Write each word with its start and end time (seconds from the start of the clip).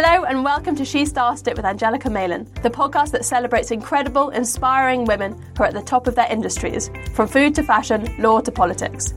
Hello 0.00 0.22
and 0.26 0.44
welcome 0.44 0.76
to 0.76 0.84
She 0.84 1.04
Started 1.04 1.48
It 1.48 1.56
with 1.56 1.64
Angelica 1.64 2.08
Malin, 2.08 2.46
the 2.62 2.70
podcast 2.70 3.10
that 3.10 3.24
celebrates 3.24 3.72
incredible, 3.72 4.28
inspiring 4.28 5.04
women 5.04 5.32
who 5.56 5.64
are 5.64 5.66
at 5.66 5.74
the 5.74 5.82
top 5.82 6.06
of 6.06 6.14
their 6.14 6.30
industries, 6.30 6.88
from 7.14 7.26
food 7.26 7.52
to 7.56 7.64
fashion, 7.64 8.08
law 8.16 8.38
to 8.40 8.52
politics. 8.52 9.12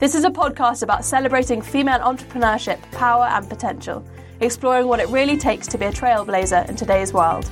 This 0.00 0.16
is 0.16 0.24
a 0.24 0.30
podcast 0.30 0.82
about 0.82 1.04
celebrating 1.04 1.62
female 1.62 2.00
entrepreneurship, 2.00 2.82
power, 2.90 3.26
and 3.26 3.48
potential, 3.48 4.04
exploring 4.40 4.88
what 4.88 4.98
it 4.98 5.08
really 5.10 5.36
takes 5.36 5.68
to 5.68 5.78
be 5.78 5.84
a 5.84 5.92
trailblazer 5.92 6.68
in 6.68 6.74
today's 6.74 7.12
world. 7.12 7.48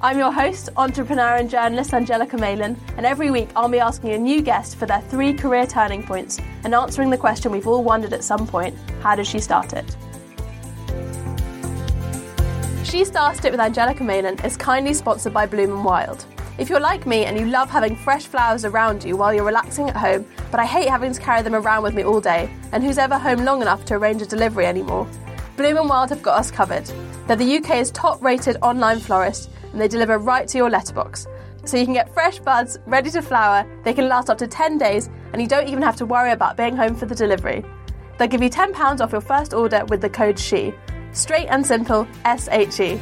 I'm 0.00 0.16
your 0.16 0.30
host, 0.30 0.68
entrepreneur 0.76 1.34
and 1.34 1.50
journalist 1.50 1.92
Angelica 1.92 2.38
Malin, 2.38 2.78
and 2.96 3.06
every 3.06 3.32
week 3.32 3.48
I'll 3.56 3.68
be 3.68 3.80
asking 3.80 4.12
a 4.12 4.18
new 4.18 4.40
guest 4.40 4.76
for 4.76 4.86
their 4.86 5.00
three 5.00 5.34
career 5.34 5.66
turning 5.66 6.04
points 6.04 6.38
and 6.62 6.76
answering 6.76 7.10
the 7.10 7.18
question 7.18 7.50
we've 7.50 7.66
all 7.66 7.82
wondered 7.82 8.12
at 8.12 8.22
some 8.22 8.46
point 8.46 8.78
how 9.00 9.16
did 9.16 9.26
she 9.26 9.40
start 9.40 9.72
it? 9.72 9.96
She 12.90 13.04
Started 13.04 13.44
It 13.44 13.52
with 13.52 13.60
Angelica 13.60 14.02
Malin 14.02 14.36
is 14.40 14.56
kindly 14.56 14.94
sponsored 14.94 15.32
by 15.32 15.46
Bloom 15.46 15.70
and 15.70 15.84
Wild. 15.84 16.26
If 16.58 16.68
you're 16.68 16.80
like 16.80 17.06
me 17.06 17.24
and 17.24 17.38
you 17.38 17.46
love 17.46 17.70
having 17.70 17.94
fresh 17.94 18.26
flowers 18.26 18.64
around 18.64 19.04
you 19.04 19.16
while 19.16 19.32
you're 19.32 19.44
relaxing 19.44 19.88
at 19.88 19.96
home, 19.96 20.26
but 20.50 20.58
I 20.58 20.66
hate 20.66 20.88
having 20.88 21.12
to 21.12 21.20
carry 21.20 21.42
them 21.42 21.54
around 21.54 21.84
with 21.84 21.94
me 21.94 22.02
all 22.02 22.20
day, 22.20 22.52
and 22.72 22.82
who's 22.82 22.98
ever 22.98 23.16
home 23.16 23.44
long 23.44 23.62
enough 23.62 23.84
to 23.84 23.94
arrange 23.94 24.22
a 24.22 24.26
delivery 24.26 24.66
anymore, 24.66 25.06
Bloom 25.56 25.76
and 25.76 25.88
Wild 25.88 26.10
have 26.10 26.20
got 26.20 26.40
us 26.40 26.50
covered. 26.50 26.84
They're 27.28 27.36
the 27.36 27.58
UK's 27.58 27.92
top 27.92 28.20
rated 28.24 28.56
online 28.60 28.98
florist, 28.98 29.50
and 29.70 29.80
they 29.80 29.86
deliver 29.86 30.18
right 30.18 30.48
to 30.48 30.58
your 30.58 30.68
letterbox. 30.68 31.28
So 31.66 31.76
you 31.76 31.84
can 31.84 31.94
get 31.94 32.12
fresh 32.12 32.40
buds 32.40 32.76
ready 32.86 33.10
to 33.12 33.22
flower, 33.22 33.64
they 33.84 33.94
can 33.94 34.08
last 34.08 34.30
up 34.30 34.38
to 34.38 34.48
10 34.48 34.78
days, 34.78 35.08
and 35.32 35.40
you 35.40 35.46
don't 35.46 35.68
even 35.68 35.82
have 35.82 35.94
to 35.98 36.06
worry 36.06 36.32
about 36.32 36.56
being 36.56 36.76
home 36.76 36.96
for 36.96 37.06
the 37.06 37.14
delivery. 37.14 37.64
They'll 38.18 38.26
give 38.26 38.42
you 38.42 38.50
£10 38.50 39.00
off 39.00 39.12
your 39.12 39.20
first 39.20 39.54
order 39.54 39.84
with 39.84 40.00
the 40.00 40.10
code 40.10 40.40
SHE. 40.40 40.74
Straight 41.12 41.48
and 41.48 41.66
simple, 41.66 42.06
SHE. 42.24 43.00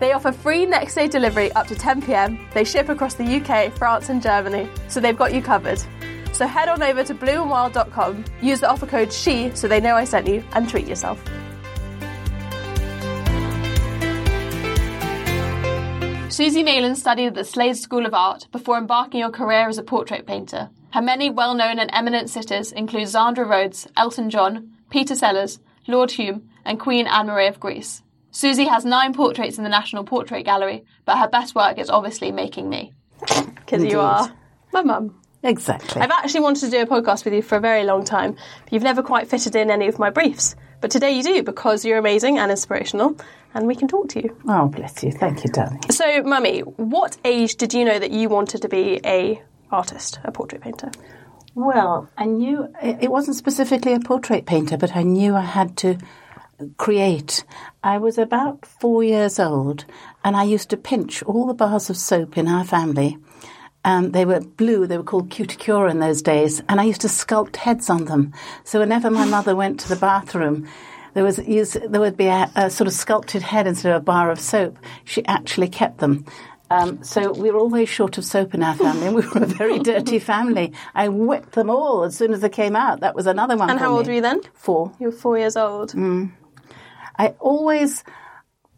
They 0.00 0.12
offer 0.12 0.32
free 0.32 0.66
next 0.66 0.94
day 0.94 1.08
delivery 1.08 1.50
up 1.52 1.66
to 1.68 1.74
10pm. 1.74 2.52
They 2.52 2.64
ship 2.64 2.88
across 2.88 3.14
the 3.14 3.24
UK, 3.24 3.72
France, 3.76 4.10
and 4.10 4.22
Germany, 4.22 4.68
so 4.88 5.00
they've 5.00 5.16
got 5.16 5.34
you 5.34 5.42
covered. 5.42 5.82
So 6.32 6.46
head 6.46 6.68
on 6.68 6.82
over 6.82 7.02
to 7.02 7.14
bloomandwild.com, 7.14 8.24
use 8.40 8.60
the 8.60 8.70
offer 8.70 8.86
code 8.86 9.12
SHE 9.12 9.56
so 9.56 9.66
they 9.66 9.80
know 9.80 9.96
I 9.96 10.04
sent 10.04 10.28
you, 10.28 10.44
and 10.52 10.68
treat 10.68 10.86
yourself. 10.86 11.22
Suzi 16.28 16.62
Malin 16.62 16.94
studied 16.94 17.28
at 17.28 17.34
the 17.34 17.44
Slade 17.44 17.76
School 17.76 18.06
of 18.06 18.14
Art 18.14 18.46
before 18.52 18.78
embarking 18.78 19.24
on 19.24 19.30
a 19.30 19.32
career 19.32 19.68
as 19.68 19.78
a 19.78 19.82
portrait 19.82 20.26
painter. 20.26 20.70
Her 20.92 21.02
many 21.02 21.30
well 21.30 21.54
known 21.54 21.80
and 21.80 21.90
eminent 21.92 22.30
sitters 22.30 22.70
include 22.70 23.08
Zandra 23.08 23.48
Rhodes, 23.48 23.88
Elton 23.96 24.30
John, 24.30 24.70
Peter 24.90 25.16
Sellers, 25.16 25.58
Lord 25.88 26.12
Hume, 26.12 26.48
and 26.68 26.78
Queen 26.78 27.06
Anne 27.06 27.26
Marie 27.26 27.46
of 27.46 27.58
Greece. 27.58 28.02
Suzi 28.30 28.68
has 28.68 28.84
nine 28.84 29.14
portraits 29.14 29.56
in 29.56 29.64
the 29.64 29.70
National 29.70 30.04
Portrait 30.04 30.44
Gallery, 30.44 30.84
but 31.06 31.16
her 31.16 31.26
best 31.26 31.54
work 31.54 31.78
is 31.78 31.88
obviously 31.88 32.30
making 32.30 32.68
me. 32.68 32.92
Because 33.56 33.82
you 33.82 33.98
are 33.98 34.30
my 34.72 34.82
mum. 34.82 35.18
Exactly. 35.42 36.02
I've 36.02 36.10
actually 36.10 36.40
wanted 36.40 36.60
to 36.60 36.70
do 36.70 36.82
a 36.82 36.86
podcast 36.86 37.24
with 37.24 37.32
you 37.32 37.40
for 37.40 37.56
a 37.56 37.60
very 37.60 37.84
long 37.84 38.04
time, 38.04 38.32
but 38.64 38.72
you've 38.72 38.82
never 38.82 39.02
quite 39.02 39.28
fitted 39.28 39.56
in 39.56 39.70
any 39.70 39.88
of 39.88 39.98
my 39.98 40.10
briefs. 40.10 40.56
But 40.80 40.90
today 40.90 41.12
you 41.12 41.22
do 41.22 41.42
because 41.42 41.84
you're 41.86 41.98
amazing 41.98 42.38
and 42.38 42.50
inspirational, 42.50 43.16
and 43.54 43.66
we 43.66 43.74
can 43.74 43.88
talk 43.88 44.10
to 44.10 44.22
you. 44.22 44.36
Oh, 44.46 44.68
bless 44.68 45.02
you. 45.02 45.10
Thank 45.10 45.44
you, 45.44 45.50
darling. 45.50 45.80
So, 45.90 46.22
Mummy, 46.22 46.60
what 46.60 47.16
age 47.24 47.56
did 47.56 47.72
you 47.72 47.84
know 47.84 47.98
that 47.98 48.10
you 48.10 48.28
wanted 48.28 48.62
to 48.62 48.68
be 48.68 49.00
a 49.04 49.42
artist, 49.70 50.20
a 50.22 50.30
portrait 50.30 50.60
painter? 50.60 50.90
Well, 51.54 52.10
I 52.16 52.26
knew 52.26 52.68
it 52.82 53.10
wasn't 53.10 53.36
specifically 53.36 53.94
a 53.94 54.00
portrait 54.00 54.44
painter, 54.44 54.76
but 54.76 54.94
I 54.94 55.02
knew 55.02 55.34
I 55.34 55.40
had 55.40 55.76
to 55.78 55.98
create. 56.76 57.44
I 57.82 57.98
was 57.98 58.18
about 58.18 58.66
four 58.66 59.04
years 59.04 59.38
old, 59.38 59.84
and 60.24 60.36
I 60.36 60.44
used 60.44 60.70
to 60.70 60.76
pinch 60.76 61.22
all 61.22 61.46
the 61.46 61.54
bars 61.54 61.90
of 61.90 61.96
soap 61.96 62.36
in 62.36 62.48
our 62.48 62.64
family. 62.64 63.18
Um, 63.84 64.10
they 64.10 64.24
were 64.24 64.40
blue, 64.40 64.86
they 64.86 64.98
were 64.98 65.04
called 65.04 65.30
cuticura 65.30 65.90
in 65.90 66.00
those 66.00 66.20
days, 66.20 66.62
and 66.68 66.80
I 66.80 66.84
used 66.84 67.00
to 67.02 67.08
sculpt 67.08 67.56
heads 67.56 67.88
on 67.88 68.06
them. 68.06 68.32
So 68.64 68.80
whenever 68.80 69.10
my 69.10 69.24
mother 69.24 69.54
went 69.54 69.80
to 69.80 69.88
the 69.88 69.96
bathroom, 69.96 70.68
there 71.14 71.24
was 71.24 71.36
there 71.36 72.00
would 72.00 72.16
be 72.16 72.26
a, 72.26 72.50
a, 72.54 72.70
sort 72.70 72.86
of 72.86 72.92
sculpted 72.92 73.42
head 73.42 73.66
instead 73.66 73.92
of 73.92 74.02
a 74.02 74.04
bar 74.04 74.30
of 74.30 74.40
soap. 74.40 74.78
She 75.04 75.24
actually 75.26 75.68
kept 75.68 75.98
them. 75.98 76.26
Um, 76.70 77.02
so 77.02 77.32
we 77.32 77.50
were 77.50 77.58
always 77.58 77.88
short 77.88 78.18
of 78.18 78.24
soap 78.24 78.54
in 78.54 78.62
our 78.62 78.74
family, 78.74 79.06
and 79.06 79.16
we 79.16 79.26
were 79.26 79.42
a 79.42 79.46
very 79.46 79.78
dirty 79.90 80.18
family. 80.18 80.72
I 80.94 81.08
whipped 81.08 81.52
them 81.52 81.70
all 81.70 82.04
as 82.04 82.16
soon 82.16 82.32
as 82.34 82.40
they 82.40 82.50
came 82.50 82.76
out. 82.76 83.00
That 83.00 83.14
was 83.14 83.26
another 83.26 83.56
one. 83.56 83.70
And 83.70 83.78
how 83.78 83.90
me. 83.90 83.96
old 83.96 84.06
were 84.06 84.12
you 84.12 84.20
then? 84.20 84.42
Four. 84.52 84.92
You 85.00 85.06
were 85.06 85.12
four 85.12 85.38
years 85.38 85.56
old. 85.56 85.92
Mm. 85.92 86.32
I 87.18 87.34
always, 87.40 88.04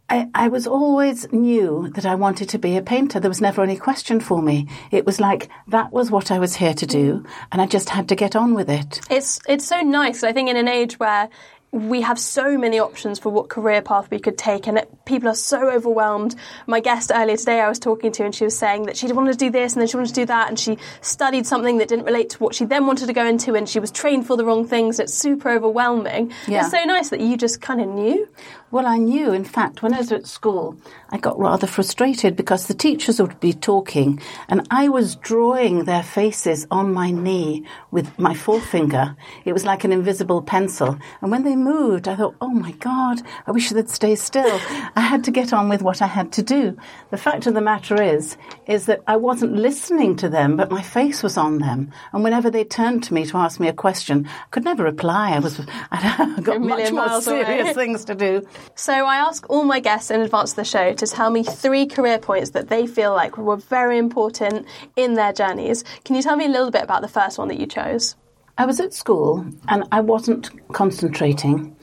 I, 0.08 0.28
I 0.34 0.48
was 0.48 0.66
always 0.66 1.30
knew 1.32 1.90
that 1.94 2.06
I 2.06 2.14
wanted 2.14 2.48
to 2.50 2.58
be 2.58 2.76
a 2.76 2.82
painter. 2.82 3.20
There 3.20 3.30
was 3.30 3.40
never 3.40 3.62
any 3.62 3.76
question 3.76 4.18
for 4.20 4.40
me. 4.42 4.66
It 4.90 5.04
was 5.04 5.20
like 5.20 5.50
that 5.68 5.92
was 5.92 6.10
what 6.10 6.30
I 6.30 6.38
was 6.38 6.56
here 6.56 6.74
to 6.74 6.86
do, 6.86 7.24
and 7.52 7.60
I 7.60 7.66
just 7.66 7.90
had 7.90 8.08
to 8.08 8.16
get 8.16 8.34
on 8.34 8.54
with 8.54 8.70
it. 8.70 9.00
It's 9.10 9.38
it's 9.46 9.66
so 9.66 9.80
nice. 9.80 10.24
I 10.24 10.32
think 10.32 10.48
in 10.48 10.56
an 10.56 10.68
age 10.68 10.98
where 10.98 11.28
we 11.72 12.00
have 12.00 12.18
so 12.18 12.58
many 12.58 12.80
options 12.80 13.18
for 13.18 13.28
what 13.28 13.48
career 13.48 13.80
path 13.80 14.10
we 14.10 14.18
could 14.18 14.36
take, 14.36 14.66
and 14.66 14.78
it, 14.78 15.04
people 15.04 15.28
are 15.28 15.34
so 15.34 15.70
overwhelmed. 15.70 16.34
My 16.66 16.80
guest 16.80 17.12
earlier 17.14 17.36
today, 17.36 17.60
I 17.60 17.68
was 17.68 17.78
talking 17.78 18.10
to, 18.12 18.24
and 18.24 18.34
she 18.34 18.44
was 18.44 18.58
saying 18.58 18.84
that 18.86 18.96
she 18.96 19.10
wanted 19.12 19.32
to 19.32 19.38
do 19.38 19.50
this 19.50 19.74
and 19.74 19.80
then 19.80 19.88
she 19.88 19.96
wanted 19.96 20.08
to 20.08 20.20
do 20.20 20.26
that, 20.26 20.48
and 20.48 20.58
she 20.58 20.78
studied 21.00 21.46
something 21.46 21.78
that 21.78 21.88
didn't 21.88 22.06
relate 22.06 22.30
to 22.30 22.38
what 22.38 22.54
she 22.54 22.64
then 22.64 22.86
wanted 22.86 23.06
to 23.06 23.12
go 23.12 23.24
into, 23.24 23.54
and 23.54 23.68
she 23.68 23.78
was 23.78 23.90
trained 23.90 24.26
for 24.26 24.36
the 24.36 24.44
wrong 24.44 24.66
things. 24.66 24.98
It's 24.98 25.14
super 25.14 25.50
overwhelming. 25.50 26.32
Yeah. 26.48 26.62
It's 26.62 26.70
so 26.70 26.82
nice 26.84 27.10
that 27.10 27.20
you 27.20 27.36
just 27.36 27.60
kind 27.60 27.80
of 27.80 27.88
knew. 27.88 28.28
Well, 28.72 28.86
I 28.86 28.98
knew, 28.98 29.32
in 29.32 29.44
fact, 29.44 29.82
when 29.82 29.92
I 29.92 29.98
was 29.98 30.12
at 30.12 30.28
school, 30.28 30.76
I 31.10 31.18
got 31.18 31.36
rather 31.36 31.66
frustrated 31.66 32.36
because 32.36 32.68
the 32.68 32.74
teachers 32.74 33.20
would 33.20 33.40
be 33.40 33.52
talking 33.52 34.20
and 34.48 34.64
I 34.70 34.88
was 34.88 35.16
drawing 35.16 35.86
their 35.86 36.04
faces 36.04 36.68
on 36.70 36.92
my 36.92 37.10
knee 37.10 37.64
with 37.90 38.16
my 38.16 38.32
forefinger. 38.32 39.16
It 39.44 39.54
was 39.54 39.64
like 39.64 39.82
an 39.82 39.90
invisible 39.90 40.40
pencil. 40.40 40.96
And 41.20 41.32
when 41.32 41.42
they 41.42 41.56
moved, 41.60 42.08
I 42.08 42.16
thought, 42.16 42.34
oh 42.40 42.50
my 42.50 42.72
God, 42.72 43.22
I 43.46 43.52
wish 43.52 43.70
they'd 43.70 43.88
stay 43.88 44.16
still. 44.16 44.60
I 44.96 45.00
had 45.00 45.24
to 45.24 45.30
get 45.30 45.52
on 45.52 45.68
with 45.68 45.82
what 45.82 46.02
I 46.02 46.06
had 46.06 46.32
to 46.32 46.42
do. 46.42 46.76
The 47.10 47.16
fact 47.16 47.46
of 47.46 47.54
the 47.54 47.60
matter 47.60 48.00
is, 48.00 48.36
is 48.66 48.86
that 48.86 49.02
I 49.06 49.16
wasn't 49.16 49.54
listening 49.54 50.16
to 50.16 50.28
them, 50.28 50.56
but 50.56 50.70
my 50.70 50.82
face 50.82 51.22
was 51.22 51.36
on 51.36 51.58
them. 51.58 51.92
And 52.12 52.24
whenever 52.24 52.50
they 52.50 52.64
turned 52.64 53.04
to 53.04 53.14
me 53.14 53.26
to 53.26 53.36
ask 53.36 53.60
me 53.60 53.68
a 53.68 53.72
question, 53.72 54.26
I 54.26 54.46
could 54.50 54.64
never 54.64 54.84
reply. 54.84 55.32
I 55.32 55.38
was, 55.38 55.60
I 55.90 56.38
got 56.42 56.60
much 56.60 56.90
more 56.92 57.20
serious 57.20 57.62
away. 57.62 57.74
things 57.74 58.04
to 58.06 58.14
do. 58.14 58.46
So 58.74 58.92
I 58.92 59.16
ask 59.16 59.48
all 59.48 59.64
my 59.64 59.80
guests 59.80 60.10
in 60.10 60.20
advance 60.20 60.52
of 60.52 60.56
the 60.56 60.64
show 60.64 60.94
to 60.94 61.06
tell 61.06 61.30
me 61.30 61.44
three 61.44 61.86
career 61.86 62.18
points 62.18 62.50
that 62.50 62.68
they 62.68 62.86
feel 62.86 63.12
like 63.12 63.36
were 63.38 63.56
very 63.56 63.98
important 63.98 64.66
in 64.96 65.14
their 65.14 65.32
journeys. 65.32 65.84
Can 66.04 66.16
you 66.16 66.22
tell 66.22 66.36
me 66.36 66.46
a 66.46 66.48
little 66.48 66.70
bit 66.70 66.82
about 66.82 67.02
the 67.02 67.08
first 67.08 67.38
one 67.38 67.48
that 67.48 67.58
you 67.58 67.66
chose? 67.66 68.16
I 68.60 68.66
was 68.66 68.78
at 68.78 68.92
school 68.92 69.46
and 69.68 69.84
I 69.90 70.02
wasn't 70.02 70.50
concentrating. 70.74 71.74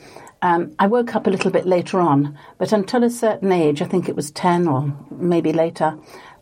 Um, 0.44 0.76
I 0.78 0.86
woke 0.86 1.16
up 1.16 1.26
a 1.26 1.32
little 1.32 1.50
bit 1.50 1.66
later 1.66 2.00
on, 2.00 2.38
but 2.60 2.72
until 2.72 3.04
a 3.04 3.10
certain 3.10 3.52
age, 3.52 3.82
I 3.82 3.86
think 3.86 4.08
it 4.08 4.16
was 4.16 4.30
10 4.30 4.68
or 4.68 4.96
maybe 5.10 5.52
later, 5.52 5.98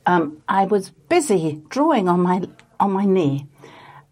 um, 0.05 0.43
I 0.49 0.65
was 0.65 0.89
busy 1.07 1.61
drawing 1.69 2.09
on 2.09 2.19
my, 2.19 2.41
on 2.81 2.91
my 2.91 3.05
knee. 3.05 3.47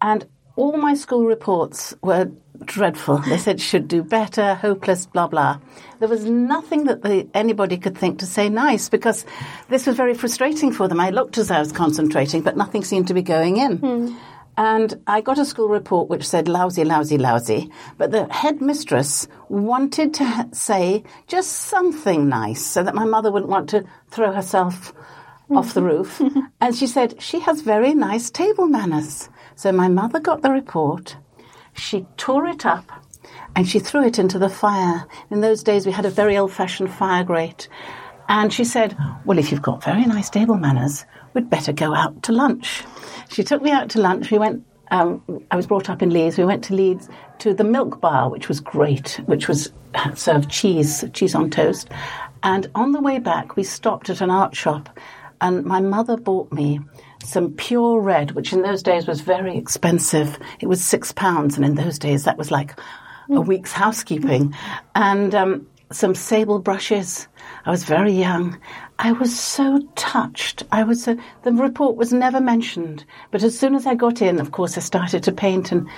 And 0.00 0.26
all 0.56 0.78
my 0.78 0.94
school 0.94 1.26
reports 1.26 1.94
were 2.00 2.30
dreadful. 2.64 3.18
They 3.18 3.36
said 3.36 3.60
should 3.60 3.86
do 3.86 4.02
better, 4.02 4.54
hopeless, 4.54 5.04
blah 5.04 5.26
blah. 5.26 5.58
There 5.98 6.08
was 6.08 6.24
nothing 6.24 6.84
that 6.84 7.28
anybody 7.34 7.76
could 7.76 7.98
think 7.98 8.20
to 8.20 8.26
say 8.26 8.48
nice 8.48 8.88
because 8.88 9.26
this 9.68 9.86
was 9.86 9.96
very 9.96 10.14
frustrating 10.14 10.72
for 10.72 10.88
them. 10.88 11.00
I 11.00 11.10
looked 11.10 11.36
as 11.36 11.50
I 11.50 11.58
was 11.58 11.72
concentrating, 11.72 12.40
but 12.40 12.56
nothing 12.56 12.82
seemed 12.82 13.08
to 13.08 13.14
be 13.14 13.22
going 13.22 13.58
in. 13.58 13.76
Hmm. 13.76 14.16
And 14.56 15.02
I 15.06 15.20
got 15.20 15.38
a 15.38 15.44
school 15.44 15.68
report 15.68 16.08
which 16.08 16.26
said 16.26 16.48
lousy, 16.48 16.84
lousy, 16.84 17.18
lousy. 17.18 17.70
But 17.98 18.12
the 18.12 18.32
headmistress 18.32 19.26
wanted 19.48 20.14
to 20.14 20.48
say 20.52 21.02
just 21.26 21.50
something 21.50 22.28
nice 22.28 22.64
so 22.64 22.82
that 22.82 22.94
my 22.94 23.04
mother 23.04 23.32
wouldn't 23.32 23.50
want 23.50 23.68
to 23.70 23.84
throw 24.10 24.32
herself 24.32 24.92
off 25.50 25.74
the 25.74 25.82
roof. 25.82 26.22
and 26.60 26.74
she 26.74 26.86
said, 26.86 27.20
she 27.20 27.40
has 27.40 27.60
very 27.62 27.94
nice 27.94 28.30
table 28.30 28.66
manners. 28.66 29.28
So 29.56 29.72
my 29.72 29.88
mother 29.88 30.20
got 30.20 30.42
the 30.42 30.50
report. 30.50 31.16
She 31.72 32.06
tore 32.16 32.46
it 32.46 32.64
up 32.64 32.90
and 33.56 33.68
she 33.68 33.78
threw 33.78 34.04
it 34.04 34.18
into 34.18 34.38
the 34.38 34.48
fire. 34.48 35.06
In 35.30 35.40
those 35.40 35.62
days, 35.62 35.86
we 35.86 35.92
had 35.92 36.06
a 36.06 36.10
very 36.10 36.36
old 36.36 36.52
fashioned 36.52 36.92
fire 36.92 37.24
grate. 37.24 37.68
And 38.28 38.52
she 38.52 38.64
said, 38.64 38.96
Well, 39.24 39.38
if 39.38 39.50
you've 39.50 39.62
got 39.62 39.84
very 39.84 40.06
nice 40.06 40.30
table 40.30 40.56
manners, 40.56 41.04
we'd 41.34 41.50
better 41.50 41.72
go 41.72 41.94
out 41.94 42.22
to 42.24 42.32
lunch. 42.32 42.84
She 43.28 43.42
took 43.42 43.62
me 43.62 43.70
out 43.70 43.90
to 43.90 44.00
lunch. 44.00 44.30
We 44.30 44.38
went, 44.38 44.64
um, 44.90 45.22
I 45.50 45.56
was 45.56 45.66
brought 45.66 45.90
up 45.90 46.02
in 46.02 46.10
Leeds. 46.10 46.38
We 46.38 46.44
went 46.44 46.64
to 46.64 46.74
Leeds 46.74 47.08
to 47.40 47.52
the 47.52 47.64
Milk 47.64 48.00
Bar, 48.00 48.30
which 48.30 48.48
was 48.48 48.60
great, 48.60 49.20
which 49.26 49.48
was 49.48 49.72
served 50.14 50.50
cheese, 50.50 51.04
cheese 51.12 51.34
on 51.34 51.50
toast. 51.50 51.90
And 52.42 52.70
on 52.74 52.92
the 52.92 53.00
way 53.00 53.18
back, 53.18 53.56
we 53.56 53.64
stopped 53.64 54.10
at 54.10 54.20
an 54.20 54.30
art 54.30 54.54
shop, 54.54 54.98
and 55.40 55.64
my 55.64 55.80
mother 55.80 56.16
bought 56.16 56.52
me 56.52 56.80
some 57.24 57.52
pure 57.52 58.00
red, 58.00 58.32
which 58.32 58.52
in 58.52 58.62
those 58.62 58.82
days 58.82 59.06
was 59.06 59.22
very 59.22 59.56
expensive. 59.56 60.38
It 60.60 60.66
was 60.66 60.84
six 60.84 61.10
pounds, 61.10 61.56
and 61.56 61.64
in 61.64 61.74
those 61.74 61.98
days 61.98 62.24
that 62.24 62.36
was 62.36 62.50
like 62.50 62.78
a 63.30 63.40
week's 63.40 63.72
housekeeping. 63.72 64.54
And 64.94 65.34
um, 65.34 65.66
some 65.94 66.14
sable 66.14 66.58
brushes. 66.58 67.28
I 67.64 67.70
was 67.70 67.84
very 67.84 68.12
young. 68.12 68.58
I 68.98 69.12
was 69.12 69.38
so 69.38 69.80
touched. 69.94 70.62
I 70.70 70.82
was 70.82 71.04
so, 71.04 71.16
the 71.42 71.52
report 71.52 71.96
was 71.96 72.12
never 72.12 72.40
mentioned, 72.40 73.04
but 73.30 73.42
as 73.42 73.58
soon 73.58 73.74
as 73.74 73.86
I 73.86 73.94
got 73.94 74.22
in, 74.22 74.40
of 74.40 74.52
course, 74.52 74.76
I 74.76 74.80
started 74.80 75.22
to 75.24 75.32
paint, 75.32 75.72
and 75.72 75.88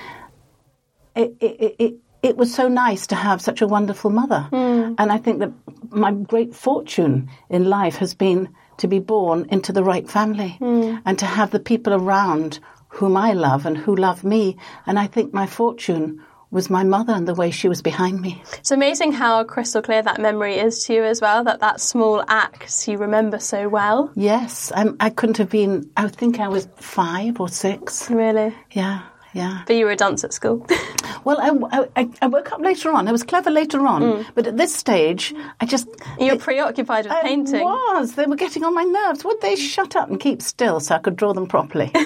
it 1.15 1.37
it 1.41 1.77
it, 1.79 1.95
it 2.23 2.37
was 2.37 2.55
so 2.55 2.69
nice 2.69 3.07
to 3.09 3.15
have 3.15 3.41
such 3.41 3.61
a 3.63 3.67
wonderful 3.67 4.11
mother. 4.11 4.41
Hmm. 4.51 4.95
And 4.99 5.13
I 5.13 5.19
think 5.19 5.39
that 5.41 5.53
my 5.91 6.13
great 6.13 6.55
fortune 6.55 7.29
in 7.51 7.65
life 7.65 7.97
has 7.97 8.15
been 8.15 8.49
to 8.79 8.89
be 8.89 8.99
born 8.99 9.47
into 9.51 9.73
the 9.73 9.85
right 9.85 10.09
family 10.09 10.57
hmm. 10.59 10.97
and 11.05 11.19
to 11.19 11.27
have 11.27 11.51
the 11.51 11.61
people 11.61 11.95
around 11.95 12.59
whom 12.89 13.17
I 13.17 13.33
love 13.33 13.67
and 13.67 13.77
who 13.77 13.95
love 13.95 14.25
me. 14.25 14.57
And 14.87 14.99
I 14.99 15.07
think 15.07 15.33
my 15.33 15.47
fortune 15.47 16.23
was 16.51 16.71
my 16.71 16.85
mother 16.85 17.13
and 17.13 17.27
the 17.27 17.35
way 17.35 17.51
she 17.51 17.69
was 17.69 17.83
behind 17.83 18.21
me. 18.21 18.43
It's 18.55 18.71
amazing 18.71 19.13
how 19.13 19.43
crystal 19.45 19.83
clear 19.83 20.03
that 20.03 20.21
memory 20.21 20.57
is 20.57 20.85
to 20.85 20.95
you 20.95 21.05
as 21.05 21.21
well, 21.21 21.45
that 21.45 21.61
that 21.61 21.81
small 21.81 22.25
act 22.29 22.87
you 22.89 22.99
remember 22.99 23.39
so 23.39 23.69
well. 23.69 24.13
Yes, 24.15 24.73
I'm, 24.75 24.97
I 25.01 25.11
couldn't 25.11 25.39
have 25.39 25.51
been, 25.51 25.91
I 25.97 26.09
think 26.09 26.41
I 26.41 26.49
was 26.49 26.69
five 26.77 27.41
or 27.41 27.49
six. 27.49 28.11
Really? 28.11 28.55
Yeah, 28.71 29.03
yeah. 29.37 29.63
But 29.67 29.77
you 29.77 29.85
were 29.85 29.93
a 29.93 29.97
dance 29.97 30.25
at 30.25 30.33
school. 30.33 30.67
Well, 31.25 31.41
I, 31.41 31.87
I, 31.97 32.09
I 32.23 32.27
woke 32.29 32.53
up 32.53 32.61
later 32.61 32.93
on. 32.93 33.09
I 33.09 33.13
was 33.13 33.25
clever 33.25 33.51
later 33.51 33.85
on. 33.85 34.01
Mm. 34.01 34.27
But 34.37 34.47
at 34.47 34.57
this 34.57 34.73
stage, 34.73 35.35
I 35.61 35.67
just. 35.67 35.89
you 36.21 36.33
were 36.33 36.39
preoccupied 36.39 37.07
with 37.07 37.13
I 37.13 37.23
painting. 37.23 37.65
was. 37.65 38.15
They 38.15 38.27
were 38.27 38.37
getting 38.37 38.63
on 38.63 38.73
my 38.75 38.85
nerves. 38.85 39.25
Would 39.25 39.41
they 39.41 39.57
shut 39.57 39.97
up 39.97 40.09
and 40.09 40.21
keep 40.21 40.41
still 40.41 40.79
so 40.79 40.95
I 40.95 40.99
could 40.99 41.17
draw 41.17 41.33
them 41.33 41.49
properly? 41.49 41.91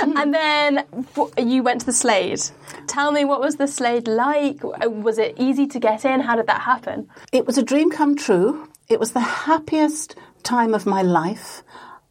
And 0.00 0.34
then 0.34 0.84
you 1.38 1.62
went 1.62 1.80
to 1.80 1.86
the 1.86 1.92
Slade. 1.92 2.40
Tell 2.88 3.12
me, 3.12 3.24
what 3.24 3.40
was 3.40 3.56
the 3.56 3.68
Slade 3.68 4.08
like? 4.08 4.64
Was 4.64 5.18
it 5.18 5.34
easy 5.38 5.66
to 5.68 5.78
get 5.78 6.04
in? 6.04 6.20
How 6.20 6.34
did 6.34 6.48
that 6.48 6.62
happen? 6.62 7.08
It 7.32 7.46
was 7.46 7.56
a 7.56 7.62
dream 7.62 7.90
come 7.90 8.16
true. 8.16 8.68
It 8.88 8.98
was 8.98 9.12
the 9.12 9.20
happiest 9.20 10.16
time 10.42 10.74
of 10.74 10.86
my 10.86 11.02
life. 11.02 11.62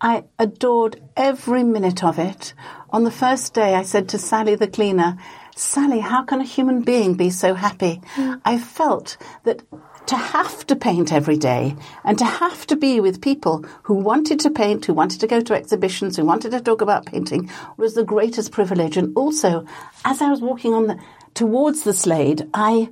I 0.01 0.23
adored 0.39 1.01
every 1.17 1.63
minute 1.63 2.03
of 2.03 2.19
it. 2.19 2.53
On 2.95 3.03
the 3.03 3.11
first 3.11 3.53
day, 3.53 3.75
I 3.75 3.83
said 3.83 4.07
to 4.07 4.17
Sally 4.17 4.55
the 4.55 4.69
cleaner, 4.69 5.17
Sally, 5.53 5.99
how 5.99 6.23
can 6.23 6.39
a 6.39 6.45
human 6.45 6.81
being 6.81 7.15
be 7.15 7.29
so 7.29 7.53
happy? 7.53 8.01
Hmm. 8.13 8.35
I 8.45 8.57
felt 8.57 9.17
that 9.43 9.63
to 10.07 10.15
have 10.15 10.65
to 10.67 10.77
paint 10.77 11.11
every 11.11 11.35
day 11.35 11.75
and 12.05 12.17
to 12.17 12.23
have 12.23 12.65
to 12.67 12.77
be 12.77 13.01
with 13.01 13.21
people 13.21 13.65
who 13.83 13.95
wanted 13.95 14.39
to 14.39 14.49
paint, 14.49 14.85
who 14.85 14.93
wanted 14.93 15.19
to 15.19 15.27
go 15.27 15.41
to 15.41 15.53
exhibitions, 15.53 16.15
who 16.15 16.23
wanted 16.23 16.51
to 16.51 16.61
talk 16.61 16.79
about 16.79 17.05
painting 17.05 17.51
was 17.75 17.95
the 17.95 18.05
greatest 18.05 18.53
privilege. 18.53 18.95
And 18.95 19.11
also, 19.17 19.65
as 20.05 20.21
I 20.21 20.29
was 20.29 20.39
walking 20.39 20.73
on 20.73 20.87
the, 20.87 20.97
towards 21.33 21.83
the 21.83 21.91
Slade, 21.91 22.47
I 22.53 22.87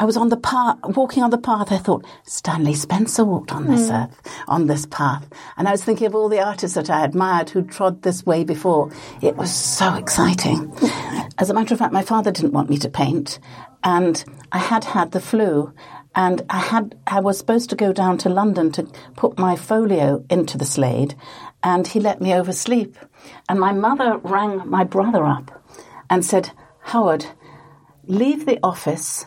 I 0.00 0.04
was 0.04 0.16
on 0.16 0.28
the 0.28 0.36
path, 0.36 0.78
walking 0.96 1.22
on 1.22 1.30
the 1.30 1.38
path. 1.38 1.70
I 1.70 1.78
thought 1.78 2.04
Stanley 2.24 2.74
Spencer 2.74 3.24
walked 3.24 3.52
on 3.52 3.66
this 3.66 3.88
hmm. 3.88 3.94
earth, 3.94 4.42
on 4.48 4.66
this 4.66 4.86
path, 4.86 5.28
and 5.56 5.68
I 5.68 5.70
was 5.70 5.84
thinking 5.84 6.08
of 6.08 6.16
all 6.16 6.28
the 6.28 6.44
artists 6.44 6.74
that 6.74 6.90
I 6.90 7.04
admired 7.04 7.50
who 7.50 7.62
trod 7.62 8.02
this 8.02 8.26
way 8.26 8.42
before. 8.42 8.90
It 9.22 9.36
was 9.36 9.54
so 9.54 9.94
exciting. 9.94 10.72
As 11.38 11.48
a 11.48 11.54
matter 11.54 11.74
of 11.74 11.78
fact, 11.78 11.92
my 11.92 12.02
father 12.02 12.32
didn't 12.32 12.52
want 12.52 12.70
me 12.70 12.78
to 12.78 12.88
paint, 12.88 13.38
and 13.84 14.24
I 14.50 14.58
had 14.58 14.82
had 14.82 15.12
the 15.12 15.20
flu, 15.20 15.72
and 16.16 16.42
I 16.50 16.58
had 16.58 16.98
I 17.06 17.20
was 17.20 17.38
supposed 17.38 17.70
to 17.70 17.76
go 17.76 17.92
down 17.92 18.18
to 18.18 18.28
London 18.28 18.72
to 18.72 18.88
put 19.14 19.38
my 19.38 19.54
folio 19.54 20.24
into 20.28 20.58
the 20.58 20.64
Slade, 20.64 21.14
and 21.62 21.86
he 21.86 22.00
let 22.00 22.20
me 22.20 22.34
oversleep, 22.34 22.96
and 23.48 23.60
my 23.60 23.72
mother 23.72 24.18
rang 24.18 24.68
my 24.68 24.82
brother 24.82 25.24
up, 25.24 25.62
and 26.10 26.24
said, 26.24 26.50
Howard, 26.80 27.26
leave 28.06 28.44
the 28.44 28.58
office 28.60 29.26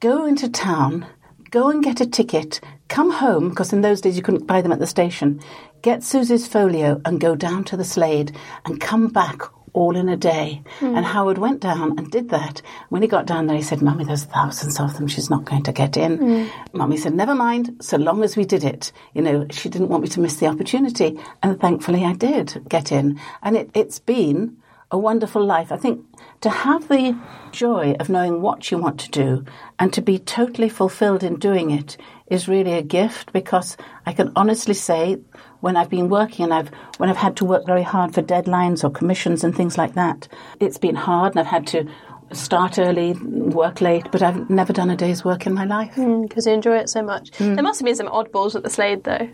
go 0.00 0.26
into 0.26 0.48
town, 0.48 1.06
go 1.50 1.70
and 1.70 1.82
get 1.82 2.00
a 2.00 2.06
ticket, 2.06 2.60
come 2.88 3.10
home, 3.10 3.50
because 3.50 3.72
in 3.72 3.80
those 3.80 4.00
days 4.00 4.16
you 4.16 4.22
couldn't 4.22 4.46
buy 4.46 4.62
them 4.62 4.72
at 4.72 4.78
the 4.78 4.86
station, 4.86 5.40
get 5.82 6.00
Suzi's 6.00 6.46
folio 6.46 7.00
and 7.04 7.20
go 7.20 7.34
down 7.34 7.64
to 7.64 7.76
the 7.76 7.84
Slade 7.84 8.36
and 8.64 8.80
come 8.80 9.08
back 9.08 9.42
all 9.72 9.96
in 9.96 10.08
a 10.08 10.16
day. 10.16 10.62
Hmm. 10.78 10.96
And 10.96 11.04
Howard 11.04 11.38
went 11.38 11.60
down 11.60 11.98
and 11.98 12.10
did 12.10 12.30
that. 12.30 12.62
When 12.88 13.02
he 13.02 13.08
got 13.08 13.26
down 13.26 13.46
there, 13.46 13.56
he 13.56 13.62
said, 13.62 13.82
Mummy, 13.82 14.04
there's 14.04 14.24
thousands 14.24 14.80
of 14.80 14.96
them. 14.96 15.08
She's 15.08 15.30
not 15.30 15.44
going 15.44 15.62
to 15.64 15.72
get 15.72 15.96
in. 15.96 16.16
Hmm. 16.16 16.76
Mummy 16.76 16.96
said, 16.96 17.14
Never 17.14 17.34
mind, 17.34 17.76
so 17.80 17.96
long 17.96 18.22
as 18.22 18.36
we 18.36 18.44
did 18.44 18.64
it. 18.64 18.92
You 19.14 19.22
know, 19.22 19.46
she 19.50 19.68
didn't 19.68 19.88
want 19.88 20.02
me 20.02 20.08
to 20.10 20.20
miss 20.20 20.36
the 20.36 20.46
opportunity. 20.46 21.18
And 21.42 21.60
thankfully, 21.60 22.04
I 22.04 22.14
did 22.14 22.64
get 22.68 22.90
in. 22.92 23.20
And 23.42 23.56
it, 23.56 23.70
it's 23.74 23.98
been 23.98 24.56
a 24.90 24.98
wonderful 24.98 25.44
life. 25.44 25.70
I 25.70 25.76
think 25.76 26.04
to 26.40 26.50
have 26.50 26.88
the 26.88 27.16
joy 27.52 27.94
of 28.00 28.08
knowing 28.08 28.40
what 28.40 28.70
you 28.70 28.78
want 28.78 28.98
to 29.00 29.10
do 29.10 29.44
and 29.78 29.92
to 29.92 30.00
be 30.00 30.18
totally 30.18 30.68
fulfilled 30.68 31.22
in 31.22 31.38
doing 31.38 31.70
it 31.70 31.96
is 32.28 32.48
really 32.48 32.74
a 32.74 32.82
gift 32.82 33.32
because 33.32 33.76
I 34.06 34.12
can 34.12 34.32
honestly 34.36 34.74
say 34.74 35.18
when 35.60 35.76
I've 35.76 35.90
been 35.90 36.08
working 36.08 36.44
and 36.44 36.54
I've 36.54 36.70
when 36.98 37.10
I've 37.10 37.16
had 37.16 37.36
to 37.38 37.44
work 37.44 37.66
very 37.66 37.82
hard 37.82 38.14
for 38.14 38.22
deadlines 38.22 38.84
or 38.84 38.90
commissions 38.90 39.44
and 39.44 39.54
things 39.54 39.76
like 39.76 39.94
that, 39.94 40.28
it's 40.60 40.78
been 40.78 40.96
hard 40.96 41.32
and 41.32 41.40
I've 41.40 41.46
had 41.46 41.66
to 41.68 41.88
start 42.32 42.78
early, 42.78 43.14
work 43.14 43.80
late, 43.80 44.06
but 44.12 44.22
I've 44.22 44.50
never 44.50 44.72
done 44.72 44.90
a 44.90 44.96
day's 44.96 45.24
work 45.24 45.46
in 45.46 45.54
my 45.54 45.64
life. 45.64 45.94
Hmm, 45.94 46.22
because 46.22 46.46
you 46.46 46.52
enjoy 46.52 46.76
it 46.76 46.90
so 46.90 47.02
much. 47.02 47.34
Hmm. 47.36 47.54
There 47.54 47.62
must 47.62 47.80
have 47.80 47.86
been 47.86 47.94
some 47.94 48.08
oddballs 48.08 48.54
at 48.54 48.62
the 48.62 48.70
Slade, 48.70 49.04
though. 49.04 49.28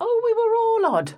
Oh, 0.00 0.22
we 0.24 0.34
were 0.34 0.56
all 0.56 0.59
odd. 0.84 1.14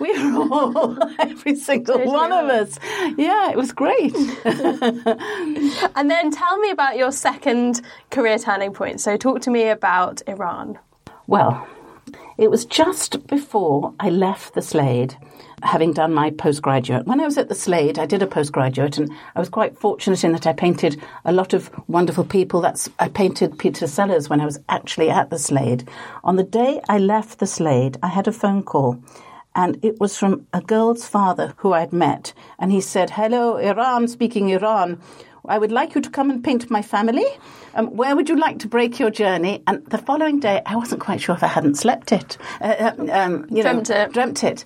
We 0.00 0.12
were 0.12 0.42
all, 0.52 0.98
every 1.18 1.54
single 1.54 2.04
one 2.04 2.32
of 2.32 2.46
us. 2.46 2.78
Yeah, 3.16 3.50
it 3.50 3.56
was 3.56 3.72
great. 3.72 4.14
And 5.94 6.10
then 6.10 6.30
tell 6.30 6.58
me 6.58 6.70
about 6.70 6.96
your 6.96 7.12
second 7.12 7.80
career 8.10 8.38
turning 8.38 8.72
point. 8.72 9.00
So, 9.00 9.16
talk 9.16 9.40
to 9.42 9.50
me 9.50 9.68
about 9.68 10.22
Iran. 10.26 10.78
Well, 11.26 11.66
it 12.38 12.50
was 12.50 12.64
just 12.64 13.26
before 13.26 13.94
I 14.00 14.10
left 14.10 14.54
the 14.54 14.62
Slade, 14.62 15.16
having 15.62 15.92
done 15.92 16.12
my 16.12 16.30
postgraduate. 16.30 17.06
When 17.06 17.20
I 17.20 17.24
was 17.24 17.38
at 17.38 17.48
the 17.48 17.54
Slade, 17.54 17.98
I 17.98 18.06
did 18.06 18.22
a 18.22 18.26
postgraduate, 18.26 18.98
and 18.98 19.10
I 19.34 19.40
was 19.40 19.48
quite 19.48 19.78
fortunate 19.78 20.24
in 20.24 20.32
that 20.32 20.46
I 20.46 20.52
painted 20.52 21.00
a 21.24 21.32
lot 21.32 21.52
of 21.52 21.70
wonderful 21.88 22.24
people. 22.24 22.60
That's 22.60 22.88
I 22.98 23.08
painted 23.08 23.58
Peter 23.58 23.86
Sellers 23.86 24.28
when 24.28 24.40
I 24.40 24.44
was 24.44 24.58
actually 24.68 25.10
at 25.10 25.30
the 25.30 25.38
Slade. 25.38 25.88
On 26.24 26.36
the 26.36 26.42
day 26.42 26.80
I 26.88 26.98
left 26.98 27.38
the 27.38 27.46
Slade, 27.46 27.98
I 28.02 28.08
had 28.08 28.28
a 28.28 28.32
phone 28.32 28.62
call. 28.62 29.02
And 29.54 29.78
it 29.84 30.00
was 30.00 30.16
from 30.16 30.46
a 30.54 30.62
girl's 30.62 31.06
father 31.06 31.52
who 31.58 31.74
I'd 31.74 31.92
met. 31.92 32.32
And 32.58 32.72
he 32.72 32.80
said, 32.80 33.10
Hello, 33.10 33.56
Iran, 33.56 34.08
speaking 34.08 34.48
Iran. 34.48 34.98
I 35.46 35.58
would 35.58 35.72
like 35.72 35.94
you 35.94 36.00
to 36.00 36.10
come 36.10 36.30
and 36.30 36.42
paint 36.42 36.70
my 36.70 36.82
family. 36.82 37.26
Um, 37.74 37.88
where 37.96 38.14
would 38.14 38.28
you 38.28 38.36
like 38.36 38.60
to 38.60 38.68
break 38.68 38.98
your 38.98 39.10
journey? 39.10 39.62
And 39.66 39.84
the 39.86 39.98
following 39.98 40.38
day, 40.40 40.62
I 40.64 40.76
wasn't 40.76 41.00
quite 41.00 41.20
sure 41.20 41.34
if 41.34 41.42
I 41.42 41.48
hadn't 41.48 41.76
slept 41.76 42.12
it. 42.12 42.38
Uh, 42.60 42.92
um, 43.10 43.46
you 43.50 43.62
Dreamt 43.62 43.90
know, 43.90 44.02
it. 44.02 44.12
Dreamt 44.12 44.44
it. 44.44 44.64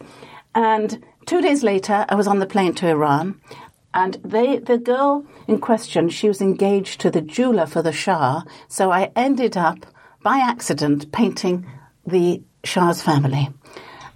And 0.57 1.05
two 1.27 1.43
days 1.43 1.63
later, 1.63 2.07
I 2.09 2.15
was 2.15 2.27
on 2.27 2.39
the 2.39 2.47
plane 2.47 2.75
to 2.77 2.89
Iran. 2.89 3.39
And 3.93 4.15
they, 4.25 4.59
the 4.59 4.79
girl 4.79 5.25
in 5.47 5.61
question, 5.61 6.09
she 6.09 6.29
was 6.29 6.41
engaged 6.41 7.01
to 7.03 7.11
the 7.11 7.21
jeweler 7.21 7.67
for 7.67 7.83
the 7.83 7.93
Shah. 7.93 8.43
So 8.69 8.91
I 8.91 9.13
ended 9.15 9.57
up, 9.57 9.87
by 10.23 10.39
accident, 10.39 11.13
painting 11.13 11.67
the 12.07 12.43
Shah's 12.65 13.03
family. 13.03 13.49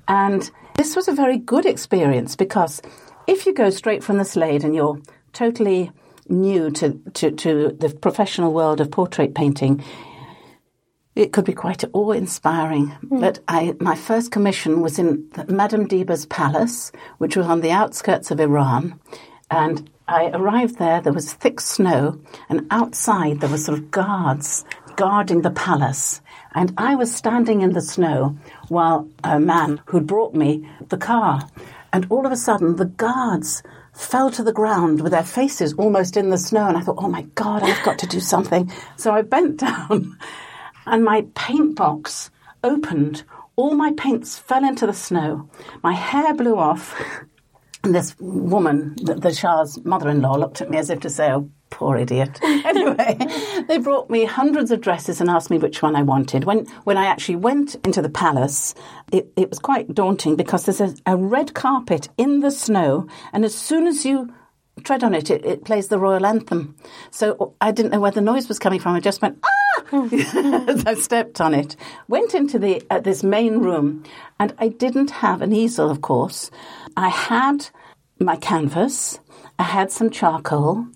And 0.08 0.50
this 0.76 0.96
was 0.96 1.08
a 1.08 1.12
very 1.12 1.36
good 1.36 1.66
experience 1.66 2.36
because 2.36 2.80
if 3.26 3.44
you 3.44 3.52
go 3.52 3.68
straight 3.68 4.02
from 4.02 4.16
the 4.16 4.24
Slade 4.24 4.64
and 4.64 4.74
you're 4.74 4.98
totally 5.34 5.92
new 6.28 6.70
to, 6.70 7.00
to, 7.14 7.30
to 7.32 7.76
the 7.78 7.90
professional 7.90 8.52
world 8.52 8.80
of 8.80 8.90
portrait 8.90 9.34
painting, 9.34 9.84
it 11.20 11.32
could 11.32 11.44
be 11.44 11.52
quite 11.52 11.84
awe 11.92 12.12
inspiring. 12.12 12.88
Hmm. 12.88 13.20
But 13.20 13.40
I, 13.46 13.74
my 13.78 13.94
first 13.94 14.32
commission 14.32 14.80
was 14.80 14.98
in 14.98 15.30
Madame 15.48 15.86
Diba's 15.86 16.26
palace, 16.26 16.92
which 17.18 17.36
was 17.36 17.46
on 17.46 17.60
the 17.60 17.70
outskirts 17.70 18.30
of 18.30 18.38
Tehran. 18.38 18.98
And 19.50 19.90
I 20.08 20.30
arrived 20.32 20.78
there, 20.78 21.00
there 21.00 21.12
was 21.12 21.32
thick 21.32 21.60
snow, 21.60 22.20
and 22.48 22.66
outside 22.70 23.40
there 23.40 23.50
were 23.50 23.58
sort 23.58 23.78
of 23.78 23.90
guards 23.90 24.64
guarding 24.96 25.42
the 25.42 25.50
palace. 25.50 26.20
And 26.54 26.72
I 26.78 26.94
was 26.94 27.14
standing 27.14 27.60
in 27.60 27.74
the 27.74 27.80
snow 27.80 28.36
while 28.68 29.08
a 29.22 29.38
man 29.38 29.80
who'd 29.86 30.06
brought 30.06 30.34
me 30.34 30.68
the 30.88 30.96
car. 30.96 31.48
And 31.92 32.06
all 32.10 32.26
of 32.26 32.32
a 32.32 32.36
sudden, 32.36 32.76
the 32.76 32.86
guards 32.86 33.62
fell 33.92 34.30
to 34.30 34.42
the 34.42 34.52
ground 34.52 35.00
with 35.00 35.12
their 35.12 35.24
faces 35.24 35.74
almost 35.74 36.16
in 36.16 36.30
the 36.30 36.38
snow. 36.38 36.66
And 36.66 36.76
I 36.76 36.80
thought, 36.80 36.98
oh 36.98 37.08
my 37.08 37.22
God, 37.34 37.62
I've 37.62 37.84
got 37.84 37.98
to 38.00 38.06
do 38.06 38.20
something. 38.20 38.72
So 38.96 39.12
I 39.12 39.22
bent 39.22 39.56
down 39.68 40.16
and 40.90 41.04
my 41.04 41.26
paint 41.34 41.76
box 41.76 42.30
opened. 42.62 43.24
All 43.56 43.74
my 43.74 43.92
paints 43.96 44.38
fell 44.38 44.64
into 44.64 44.86
the 44.86 44.92
snow. 44.92 45.48
My 45.82 45.94
hair 45.94 46.34
blew 46.34 46.56
off. 46.56 47.00
And 47.82 47.94
this 47.94 48.14
woman, 48.20 48.94
the, 48.96 49.14
the 49.14 49.32
Shah's 49.32 49.82
mother 49.86 50.10
in 50.10 50.20
law, 50.20 50.36
looked 50.36 50.60
at 50.60 50.68
me 50.68 50.76
as 50.76 50.90
if 50.90 51.00
to 51.00 51.08
say, 51.08 51.32
oh, 51.32 51.48
poor 51.70 51.96
idiot. 51.96 52.38
anyway, 52.42 53.16
they 53.68 53.78
brought 53.78 54.10
me 54.10 54.26
hundreds 54.26 54.70
of 54.70 54.82
dresses 54.82 55.18
and 55.18 55.30
asked 55.30 55.48
me 55.48 55.56
which 55.56 55.80
one 55.80 55.96
I 55.96 56.02
wanted. 56.02 56.44
When, 56.44 56.66
when 56.84 56.98
I 56.98 57.06
actually 57.06 57.36
went 57.36 57.76
into 57.76 58.02
the 58.02 58.10
palace, 58.10 58.74
it, 59.12 59.32
it 59.34 59.48
was 59.48 59.58
quite 59.58 59.94
daunting 59.94 60.36
because 60.36 60.66
there's 60.66 60.82
a, 60.82 60.94
a 61.06 61.16
red 61.16 61.54
carpet 61.54 62.10
in 62.18 62.40
the 62.40 62.50
snow, 62.50 63.06
and 63.32 63.46
as 63.46 63.54
soon 63.54 63.86
as 63.86 64.04
you 64.04 64.30
tread 64.84 65.04
on 65.04 65.14
it, 65.14 65.30
it, 65.30 65.44
it 65.44 65.64
plays 65.64 65.88
the 65.88 65.98
royal 65.98 66.26
anthem. 66.26 66.76
So 67.10 67.54
I 67.60 67.72
didn't 67.72 67.92
know 67.92 68.00
where 68.00 68.10
the 68.10 68.20
noise 68.20 68.48
was 68.48 68.58
coming 68.58 68.80
from. 68.80 68.94
I 68.94 69.00
just 69.00 69.22
went, 69.22 69.38
ah! 69.44 69.70
I 69.92 70.94
stepped 70.94 71.40
on 71.40 71.54
it. 71.54 71.76
Went 72.08 72.34
into 72.34 72.58
the 72.58 72.82
uh, 72.90 73.00
this 73.00 73.22
main 73.22 73.58
room, 73.58 74.04
and 74.38 74.54
I 74.58 74.68
didn't 74.68 75.10
have 75.10 75.42
an 75.42 75.52
easel, 75.52 75.90
of 75.90 76.00
course. 76.00 76.50
I 76.96 77.08
had 77.08 77.68
my 78.18 78.36
canvas. 78.36 79.18
I 79.58 79.64
had 79.64 79.90
some 79.90 80.10
charcoal. 80.10 80.86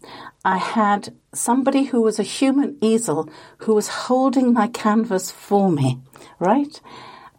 I 0.44 0.58
had 0.58 1.14
somebody 1.32 1.84
who 1.84 2.02
was 2.02 2.18
a 2.18 2.22
human 2.22 2.76
easel 2.80 3.28
who 3.58 3.74
was 3.74 3.88
holding 3.88 4.52
my 4.52 4.68
canvas 4.68 5.30
for 5.30 5.70
me, 5.70 6.00
right? 6.38 6.80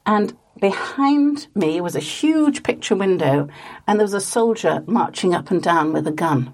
And 0.06 0.36
behind 0.60 1.48
me 1.56 1.82
was 1.82 1.96
a 1.96 2.00
huge 2.00 2.64
picture 2.64 2.96
window, 2.96 3.48
and 3.88 4.00
there 4.00 4.06
was 4.06 4.14
a 4.14 4.22
soldier 4.22 4.84
marching 4.88 5.34
up 5.34 5.52
and 5.52 5.62
down 5.62 5.94
with 5.94 6.08
a 6.08 6.12
gun. 6.12 6.54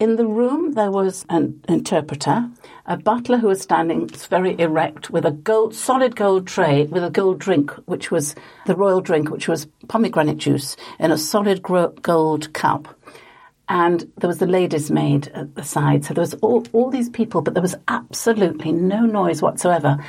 In 0.00 0.16
the 0.16 0.26
room, 0.26 0.72
there 0.72 0.90
was 0.90 1.24
an 1.28 1.62
interpreter, 1.68 2.50
a 2.86 2.96
butler 2.96 3.38
who 3.38 3.46
was 3.46 3.60
standing 3.60 4.08
very 4.08 4.58
erect 4.58 5.10
with 5.10 5.24
a 5.24 5.30
gold, 5.30 5.76
solid 5.76 6.16
gold 6.16 6.48
tray 6.48 6.86
with 6.86 7.04
a 7.04 7.10
gold 7.10 7.38
drink, 7.38 7.70
which 7.86 8.10
was 8.10 8.34
the 8.66 8.74
royal 8.74 9.00
drink, 9.00 9.30
which 9.30 9.46
was 9.46 9.68
pomegranate 9.86 10.38
juice 10.38 10.76
in 10.98 11.12
a 11.12 11.18
solid 11.18 11.62
gold 11.62 12.52
cup. 12.52 12.98
And 13.68 14.10
there 14.18 14.26
was 14.26 14.38
the 14.38 14.46
lady's 14.46 14.90
maid 14.90 15.28
at 15.28 15.54
the 15.54 15.62
side. 15.62 16.04
So 16.04 16.14
there 16.14 16.22
was 16.22 16.34
all, 16.34 16.66
all 16.72 16.90
these 16.90 17.08
people, 17.08 17.40
but 17.40 17.54
there 17.54 17.62
was 17.62 17.76
absolutely 17.86 18.72
no 18.72 19.06
noise 19.06 19.40
whatsoever 19.40 20.04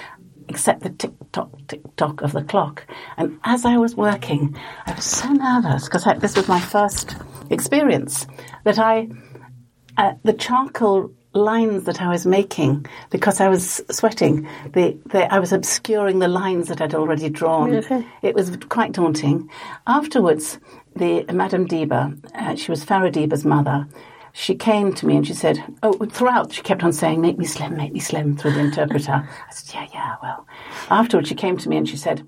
except 0.53 0.83
the 0.83 0.91
tick 0.91 1.13
tock, 1.31 1.49
tick 1.67 1.81
tock 1.95 2.21
of 2.21 2.31
the 2.31 2.43
clock. 2.43 2.85
And 3.17 3.39
as 3.43 3.65
I 3.65 3.77
was 3.77 3.95
working, 3.95 4.55
I 4.85 4.93
was 4.93 5.03
so 5.03 5.29
nervous 5.29 5.85
because 5.85 6.03
this 6.19 6.35
was 6.35 6.47
my 6.47 6.59
first 6.59 7.15
experience 7.49 8.27
that 8.63 8.77
I, 8.77 9.09
uh, 9.97 10.13
the 10.21 10.33
charcoal 10.33 11.11
lines 11.33 11.85
that 11.85 11.99
I 12.03 12.09
was 12.09 12.27
making 12.27 12.85
because 13.09 13.41
I 13.41 13.49
was 13.49 13.81
sweating. 13.89 14.47
The, 14.73 14.95
the, 15.07 15.33
I 15.33 15.39
was 15.39 15.51
obscuring 15.51 16.19
the 16.19 16.27
lines 16.27 16.67
that 16.67 16.81
I'd 16.81 16.93
already 16.93 17.29
drawn. 17.29 17.73
It 18.21 18.35
was 18.35 18.55
quite 18.69 18.91
daunting. 18.91 19.49
Afterwards, 19.87 20.59
the 20.95 21.23
Madame 21.33 21.67
Diba, 21.67 22.03
uh, 22.35 22.55
she 22.55 22.69
was 22.69 22.85
Farah 22.85 23.11
Diba's 23.11 23.43
mother, 23.43 23.87
she 24.33 24.55
came 24.55 24.93
to 24.93 25.05
me 25.05 25.15
and 25.15 25.25
she 25.25 25.33
said, 25.33 25.63
oh, 25.83 25.93
throughout 26.07 26.51
she 26.51 26.63
kept 26.63 26.83
on 26.83 26.91
saying, 26.91 27.21
make 27.21 27.37
me 27.37 27.45
slim, 27.45 27.77
make 27.77 27.93
me 27.93 27.99
slim 27.99 28.35
through 28.35 28.51
the 28.53 28.59
interpreter. 28.59 29.29
I 29.29 29.53
said, 29.53 29.73
yeah, 29.75 29.87
yeah, 29.93 30.15
well. 30.21 30.47
Afterwards 30.89 31.29
she 31.29 31.35
came 31.35 31.55
to 31.57 31.69
me 31.69 31.77
and 31.77 31.87
she 31.87 31.97
said, 31.97 32.27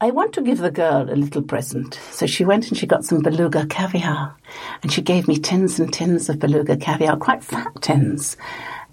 I 0.00 0.10
want 0.10 0.32
to 0.34 0.42
give 0.42 0.58
the 0.58 0.70
girl 0.70 1.10
a 1.10 1.16
little 1.16 1.42
present. 1.42 1.98
So 2.10 2.26
she 2.26 2.44
went 2.44 2.68
and 2.68 2.78
she 2.78 2.86
got 2.86 3.04
some 3.04 3.20
beluga 3.20 3.66
caviar 3.66 4.36
and 4.82 4.92
she 4.92 5.02
gave 5.02 5.26
me 5.26 5.36
tins 5.36 5.80
and 5.80 5.92
tins 5.92 6.28
of 6.28 6.38
beluga 6.38 6.76
caviar, 6.76 7.16
quite 7.16 7.42
fat 7.42 7.82
tins. 7.82 8.36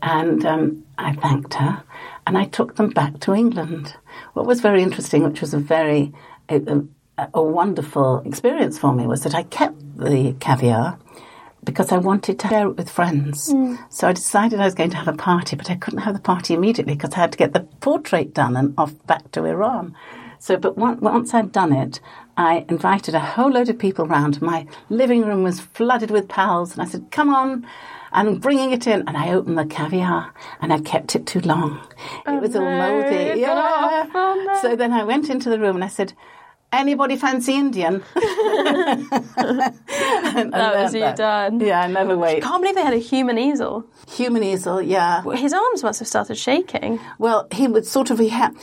And 0.02 0.44
um, 0.46 0.84
I 0.98 1.14
thanked 1.14 1.54
her 1.56 1.84
and 2.26 2.40
I 2.40 2.46
took 2.46 2.76
them 2.76 2.90
back 2.90 3.20
to 3.22 3.36
England. 3.36 3.96
What 4.34 4.48
was 4.48 4.62
very 4.62 4.82
interesting, 4.82 5.24
which 5.24 5.42
was 5.42 5.54
a 5.54 5.60
very, 5.60 6.12
a, 6.50 6.86
a, 7.20 7.30
a 7.36 7.44
wonderful 7.44 8.20
experience 8.26 8.80
for 8.80 8.94
me, 8.94 9.06
was 9.06 9.22
that 9.24 9.36
I 9.36 9.44
kept 9.44 9.78
the 9.98 10.34
caviar 10.40 10.98
because 11.64 11.92
I 11.92 11.98
wanted 11.98 12.40
to 12.40 12.48
share 12.48 12.68
it 12.68 12.78
with 12.78 12.90
friends. 12.90 13.54
Mm. 13.54 13.78
So 13.90 14.08
I 14.08 14.14
decided 14.14 14.60
I 14.60 14.66
was 14.66 14.74
going 14.76 14.90
to 14.92 14.98
have 14.98 15.08
a 15.08 15.14
party, 15.14 15.56
but 15.56 15.70
I 15.70 15.76
couldn't 15.76 16.02
have 16.02 16.16
the 16.16 16.22
party 16.22 16.54
immediately 16.54 16.96
because 16.96 17.14
I 17.14 17.18
had 17.18 17.32
to 17.34 17.38
get 17.38 17.54
the 17.54 17.62
portrait 17.82 18.34
done 18.34 18.56
and 18.56 18.74
off 18.78 18.94
back 19.06 19.32
to 19.32 19.46
Iran. 19.46 19.96
So, 20.40 20.58
but 20.58 20.76
once 20.76 21.36
I'd 21.36 21.52
done 21.52 21.72
it, 21.72 22.00
I 22.36 22.66
invited 22.68 23.14
a 23.14 23.20
whole 23.20 23.52
load 23.52 23.70
of 23.70 23.78
people 23.78 24.08
round. 24.08 24.42
My 24.42 24.66
living 24.90 25.24
room 25.24 25.44
was 25.44 25.60
flooded 25.60 26.10
with 26.10 26.28
pals, 26.28 26.74
and 26.74 26.82
I 26.82 26.86
said, 26.86 27.12
"Come 27.12 27.34
on." 27.34 27.66
I'm 28.14 28.40
bringing 28.40 28.72
it 28.72 28.88
in, 28.88 29.08
and 29.08 29.16
I 29.16 29.32
opened 29.32 29.58
the 29.58 29.66
caviar, 29.66 30.34
and 30.60 30.74
I 30.74 30.82
kept 30.82 31.16
it 31.16 31.26
too 31.26 31.40
long. 31.42 31.80
Oh, 32.26 32.36
it 32.36 32.42
was 32.42 32.56
no. 32.56 32.66
all 32.66 32.78
moldy. 32.78 33.40
Yeah. 33.40 34.06
Oh, 34.14 34.44
no. 34.46 34.60
So 34.62 34.76
then 34.76 34.92
I 34.92 35.04
went 35.04 35.30
into 35.30 35.50
the 35.50 35.60
room 35.60 35.76
and 35.76 35.84
I 35.84 35.88
said, 35.88 36.14
anybody 36.72 37.16
fancy 37.16 37.54
Indian? 37.56 38.04
that 38.16 39.74
was 40.52 40.94
you 40.94 41.02
that. 41.02 41.16
done. 41.16 41.60
Yeah, 41.60 41.82
I 41.82 41.88
never 41.88 42.18
wait. 42.18 42.38
I 42.44 42.48
can't 42.48 42.62
believe 42.62 42.76
they 42.76 42.84
had 42.84 42.94
a 42.94 42.98
human 42.98 43.38
easel. 43.38 43.86
Human 44.10 44.44
easel, 44.44 44.82
yeah. 44.82 45.24
His 45.34 45.54
arms 45.54 45.84
must 45.84 46.00
have 46.00 46.08
started 46.08 46.36
shaking. 46.36 47.00
Well, 47.18 47.48
he 47.52 47.68
would 47.68 47.86
sort 47.86 48.10
of, 48.10 48.20
he 48.20 48.30
had, 48.30 48.56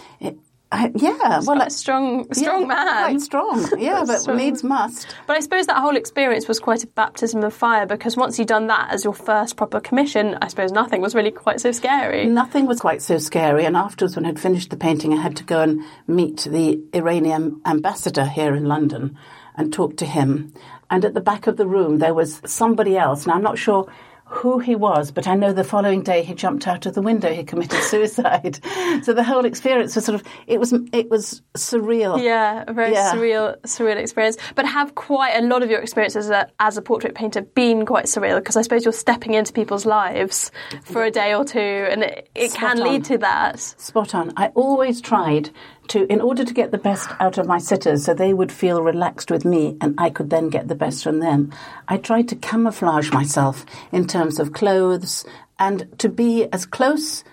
Yeah, 0.70 1.40
well, 1.44 1.62
a 1.62 1.70
strong, 1.70 2.30
strong 2.34 2.62
yeah, 2.62 2.66
man. 2.66 3.04
Quite 3.04 3.20
strong, 3.22 3.68
yeah, 3.78 4.04
but 4.06 4.20
strong. 4.20 4.36
needs 4.36 4.62
must. 4.62 5.06
But 5.26 5.36
I 5.36 5.40
suppose 5.40 5.66
that 5.66 5.78
whole 5.78 5.96
experience 5.96 6.46
was 6.46 6.60
quite 6.60 6.84
a 6.84 6.86
baptism 6.88 7.42
of 7.42 7.54
fire 7.54 7.86
because 7.86 8.18
once 8.18 8.38
you'd 8.38 8.48
done 8.48 8.66
that 8.66 8.90
as 8.90 9.02
your 9.02 9.14
first 9.14 9.56
proper 9.56 9.80
commission, 9.80 10.36
I 10.42 10.48
suppose 10.48 10.70
nothing 10.70 11.00
was 11.00 11.14
really 11.14 11.30
quite 11.30 11.62
so 11.62 11.72
scary. 11.72 12.26
Nothing 12.26 12.66
was 12.66 12.80
quite 12.80 13.00
so 13.00 13.16
scary. 13.16 13.64
And 13.64 13.76
afterwards, 13.78 14.14
when 14.14 14.26
I'd 14.26 14.38
finished 14.38 14.68
the 14.68 14.76
painting, 14.76 15.14
I 15.14 15.22
had 15.22 15.36
to 15.36 15.44
go 15.44 15.62
and 15.62 15.82
meet 16.06 16.46
the 16.50 16.82
Iranian 16.92 17.62
ambassador 17.64 18.26
here 18.26 18.54
in 18.54 18.66
London 18.66 19.16
and 19.56 19.72
talk 19.72 19.96
to 19.98 20.06
him. 20.06 20.52
And 20.90 21.04
at 21.04 21.14
the 21.14 21.20
back 21.22 21.46
of 21.46 21.56
the 21.56 21.66
room, 21.66 21.98
there 21.98 22.14
was 22.14 22.42
somebody 22.44 22.96
else. 22.96 23.26
Now, 23.26 23.34
I'm 23.34 23.42
not 23.42 23.58
sure 23.58 23.90
who 24.28 24.58
he 24.58 24.76
was, 24.76 25.10
but 25.10 25.26
I 25.26 25.34
know 25.34 25.54
the 25.54 25.64
following 25.64 26.02
day 26.02 26.22
he 26.22 26.34
jumped 26.34 26.68
out 26.68 26.84
of 26.84 26.94
the 26.94 27.00
window. 27.00 27.32
He 27.32 27.44
committed 27.44 27.82
suicide. 27.82 28.60
so 29.02 29.14
the 29.14 29.24
whole 29.24 29.46
experience 29.46 29.96
was 29.96 30.04
sort 30.04 30.16
of 30.16 30.26
it 30.46 30.60
was 30.60 30.74
it 30.92 31.10
was 31.10 31.42
surreal. 31.54 32.22
Yeah, 32.22 32.64
a 32.66 32.72
very 32.72 32.92
yeah. 32.92 33.12
surreal 33.14 33.58
surreal 33.62 33.96
experience. 33.96 34.36
But 34.54 34.66
have 34.66 34.94
quite 34.94 35.34
a 35.36 35.42
lot 35.42 35.62
of 35.62 35.70
your 35.70 35.80
experiences 35.80 36.26
as 36.26 36.30
a, 36.30 36.50
as 36.60 36.76
a 36.76 36.82
portrait 36.82 37.14
painter 37.14 37.40
been 37.40 37.86
quite 37.86 38.04
surreal? 38.04 38.38
Because 38.38 38.56
I 38.56 38.62
suppose 38.62 38.84
you're 38.84 38.92
stepping 38.92 39.32
into 39.32 39.52
people's 39.52 39.86
lives 39.86 40.50
for 40.82 41.04
a 41.04 41.10
day 41.10 41.34
or 41.34 41.44
two, 41.44 41.58
and 41.58 42.02
it, 42.02 42.28
it 42.34 42.52
can 42.52 42.82
lead 42.82 43.04
to 43.06 43.18
that. 43.18 43.58
Spot 43.58 44.14
on. 44.14 44.32
I 44.36 44.48
always 44.48 45.00
tried 45.00 45.50
to, 45.88 46.10
in 46.12 46.20
order 46.20 46.44
to 46.44 46.54
get 46.54 46.70
the 46.70 46.78
best 46.78 47.08
out 47.20 47.38
of 47.38 47.46
my 47.46 47.58
sitters 47.58 48.04
so 48.04 48.14
they 48.14 48.32
would 48.32 48.52
feel 48.52 48.82
relaxed 48.82 49.30
with 49.30 49.44
me 49.44 49.76
and 49.80 49.94
I 49.98 50.10
could 50.10 50.30
then 50.30 50.48
get 50.48 50.68
the 50.68 50.74
best 50.74 51.02
from 51.02 51.20
them, 51.20 51.52
I 51.86 51.96
tried 51.96 52.28
to 52.28 52.36
camouflage 52.36 53.12
myself 53.12 53.64
in 53.92 54.06
terms 54.06 54.38
of 54.38 54.52
clothes 54.52 55.24
and 55.58 55.88
to 55.98 56.08
be 56.08 56.46
as 56.52 56.66
close 56.66 57.24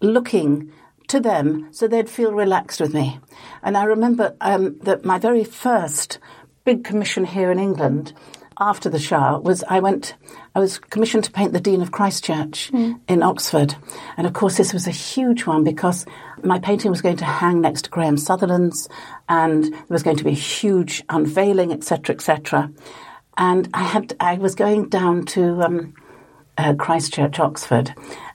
looking 0.00 0.72
to 1.08 1.20
them 1.20 1.68
so 1.70 1.86
they'd 1.86 2.08
feel 2.08 2.32
relaxed 2.32 2.80
with 2.80 2.94
me. 2.94 3.18
And 3.62 3.76
I 3.76 3.84
remember 3.84 4.36
um, 4.40 4.78
that 4.80 5.04
my 5.04 5.18
very 5.18 5.44
first 5.44 6.18
big 6.64 6.84
commission 6.84 7.24
here 7.24 7.50
in 7.50 7.58
England 7.58 8.12
after 8.58 8.88
the 8.88 8.98
Shah 8.98 9.38
was 9.38 9.64
I 9.68 9.80
went, 9.80 10.14
I 10.54 10.60
was 10.60 10.78
commissioned 10.78 11.24
to 11.24 11.32
paint 11.32 11.52
the 11.52 11.60
Dean 11.60 11.82
of 11.82 11.90
Christ 11.90 12.24
Church 12.24 12.70
mm. 12.72 12.98
in 13.08 13.22
Oxford. 13.22 13.74
And 14.16 14.26
of 14.26 14.32
course, 14.32 14.56
this 14.56 14.72
was 14.72 14.86
a 14.86 14.92
huge 14.92 15.46
one 15.46 15.64
because 15.64 16.06
my 16.44 16.58
painting 16.58 16.90
was 16.90 17.02
going 17.02 17.16
to 17.16 17.24
hang 17.24 17.60
next 17.60 17.82
to 17.82 17.90
Graham 17.90 18.16
Sutherland's 18.16 18.88
and 19.28 19.64
there 19.64 19.84
was 19.88 20.02
going 20.02 20.16
to 20.16 20.24
be 20.24 20.30
a 20.30 20.34
huge 20.34 21.02
unveiling, 21.08 21.72
etc., 21.72 22.14
etc. 22.14 22.70
And 23.36 23.68
I 23.74 23.82
had, 23.82 24.14
I 24.20 24.34
was 24.36 24.54
going 24.54 24.88
down 24.88 25.24
to 25.26 25.62
um, 25.62 25.94
uh, 26.56 26.74
Christ 26.74 27.12
Church, 27.12 27.40
Oxford, 27.40 27.94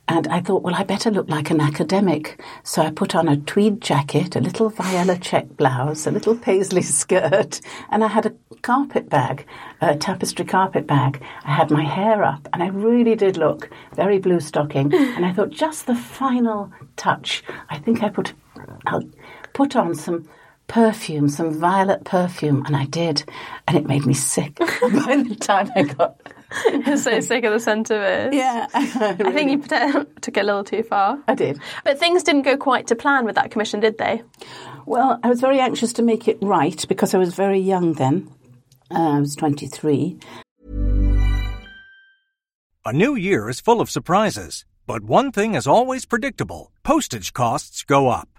and 0.10 0.28
I 0.28 0.42
thought, 0.42 0.64
well, 0.64 0.74
I 0.74 0.84
better 0.84 1.12
look 1.12 1.30
like 1.30 1.52
an 1.52 1.62
academic. 1.62 2.42
So 2.64 2.82
I 2.82 2.90
put 2.90 3.14
on 3.14 3.28
a 3.28 3.38
tweed 3.38 3.80
jacket, 3.80 4.36
a 4.36 4.40
little 4.40 4.70
viola 4.70 5.20
check 5.20 5.56
blouse, 5.56 6.08
a 6.08 6.12
little 6.12 6.36
paisley 6.36 6.82
skirt, 7.00 7.62
and 7.92 8.04
I 8.04 8.08
had 8.08 8.26
a 8.26 8.34
carpet 8.64 9.08
bag, 9.08 9.46
a 9.82 9.96
tapestry 9.96 10.46
carpet 10.46 10.88
bag. 10.88 11.22
I 11.44 11.52
had 11.54 11.70
my 11.70 11.84
hair 11.84 12.24
up, 12.24 12.50
and 12.52 12.64
I 12.64 12.68
really 12.68 13.16
did 13.16 13.38
look 13.38 13.70
very 13.94 14.18
blue 14.18 14.40
stocking. 14.40 14.92
and 14.96 15.26
I 15.28 15.32
thought, 15.32 15.52
just 15.52 15.86
the 15.86 15.96
final 15.96 16.72
touch. 16.98 17.44
I 17.70 17.78
think 17.78 18.02
I 18.02 18.10
put, 18.10 18.34
I'll 18.88 19.08
put 19.54 19.76
on 19.76 19.94
some 19.94 20.28
perfume, 20.68 21.30
some 21.30 21.52
violet 21.52 22.04
perfume, 22.04 22.66
and 22.66 22.76
I 22.76 22.86
did, 22.86 23.24
and 23.68 23.78
it 23.78 23.86
made 23.86 24.08
me 24.08 24.16
sick. 24.16 24.56
By 24.60 25.24
the 25.28 25.38
time 25.40 25.70
I 25.76 25.84
got 25.84 26.20
so 26.98 27.20
sick 27.20 27.44
of 27.44 27.54
the 27.54 27.60
scent 27.60 27.92
of 27.92 28.02
it. 28.02 28.34
Yeah. 28.34 28.68
I 28.74 29.14
think 29.14 29.52
you 29.52 29.62
took 30.22 30.38
it 30.38 30.42
a 30.42 30.44
little 30.44 30.64
too 30.64 30.84
far. 30.84 31.20
I 31.28 31.36
did. 31.36 31.60
But 31.84 32.00
things 32.00 32.24
didn't 32.24 32.44
go 32.44 32.58
quite 32.58 32.88
to 32.88 32.96
plan 32.96 33.26
with 33.26 33.36
that 33.36 33.52
commission, 33.52 33.80
did 33.80 33.98
they? 33.98 34.24
Well, 34.86 35.20
I 35.24 35.30
was 35.30 35.42
very 35.42 35.60
anxious 35.60 35.94
to 35.94 36.02
make 36.02 36.28
it 36.28 36.38
right 36.42 36.84
because 36.88 37.14
I 37.14 37.18
was 37.18 37.36
very 37.36 37.60
young 37.60 37.94
then. 37.94 38.30
Uh, 38.92 39.18
I 39.18 39.20
was 39.20 39.36
23. 39.36 40.18
A 42.86 42.94
new 42.94 43.16
year 43.16 43.50
is 43.50 43.60
full 43.60 43.82
of 43.82 43.92
surprises, 43.92 44.66
but 44.88 45.04
one 45.04 45.32
thing 45.32 45.54
is 45.54 45.68
always 45.68 46.06
predictable 46.06 46.72
postage 46.84 47.34
costs 47.34 47.84
go 47.84 48.08
up. 48.08 48.39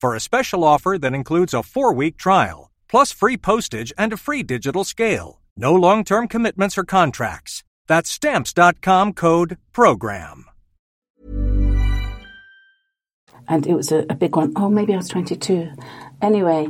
for 0.00 0.14
a 0.14 0.20
special 0.20 0.64
offer 0.64 0.96
that 0.98 1.14
includes 1.14 1.54
a 1.54 1.62
four 1.62 1.92
week 1.92 2.16
trial, 2.16 2.70
plus 2.88 3.12
free 3.12 3.36
postage 3.36 3.92
and 3.98 4.12
a 4.12 4.16
free 4.16 4.42
digital 4.42 4.84
scale. 4.84 5.40
No 5.56 5.74
long 5.74 6.04
term 6.04 6.28
commitments 6.28 6.76
or 6.78 6.84
contracts. 6.84 7.62
That's 7.86 8.10
stamps.com 8.10 9.12
code 9.12 9.58
program. 9.72 10.46
and 13.48 13.66
it 13.66 13.74
was 13.74 13.92
a, 13.92 14.04
a 14.10 14.14
big 14.14 14.36
one. 14.36 14.52
Oh, 14.56 14.68
maybe 14.68 14.92
I 14.92 14.96
was 14.96 15.08
22. 15.08 15.70
Anyway, 16.22 16.68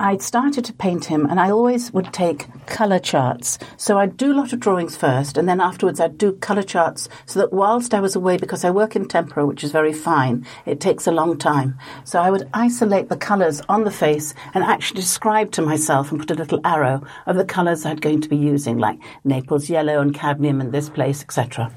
I'd 0.00 0.22
started 0.22 0.64
to 0.64 0.72
paint 0.72 1.04
him, 1.04 1.26
and 1.26 1.38
I 1.38 1.50
always 1.50 1.92
would 1.92 2.10
take 2.10 2.46
colour 2.64 2.98
charts. 2.98 3.58
So 3.76 3.98
I'd 3.98 4.16
do 4.16 4.32
a 4.32 4.38
lot 4.40 4.54
of 4.54 4.58
drawings 4.58 4.96
first, 4.96 5.36
and 5.36 5.46
then 5.46 5.60
afterwards 5.60 6.00
I'd 6.00 6.16
do 6.16 6.32
colour 6.32 6.62
charts 6.62 7.06
so 7.26 7.38
that 7.38 7.52
whilst 7.52 7.92
I 7.92 8.00
was 8.00 8.16
away, 8.16 8.38
because 8.38 8.64
I 8.64 8.70
work 8.70 8.96
in 8.96 9.06
tempera, 9.06 9.44
which 9.44 9.62
is 9.62 9.72
very 9.72 9.92
fine, 9.92 10.46
it 10.64 10.80
takes 10.80 11.06
a 11.06 11.12
long 11.12 11.36
time. 11.36 11.78
So 12.04 12.18
I 12.18 12.30
would 12.30 12.48
isolate 12.54 13.10
the 13.10 13.16
colours 13.18 13.60
on 13.68 13.84
the 13.84 13.90
face 13.90 14.32
and 14.54 14.64
actually 14.64 15.02
describe 15.02 15.50
to 15.52 15.62
myself 15.62 16.10
and 16.10 16.18
put 16.18 16.30
a 16.30 16.34
little 16.34 16.62
arrow 16.64 17.02
of 17.26 17.36
the 17.36 17.44
colours 17.44 17.84
I'd 17.84 18.00
going 18.00 18.22
to 18.22 18.28
be 18.30 18.38
using, 18.38 18.78
like 18.78 18.98
Naples 19.24 19.68
yellow 19.68 20.00
and 20.00 20.14
cadmium 20.14 20.62
in 20.62 20.70
this 20.70 20.88
place, 20.88 21.22
etc. 21.22 21.70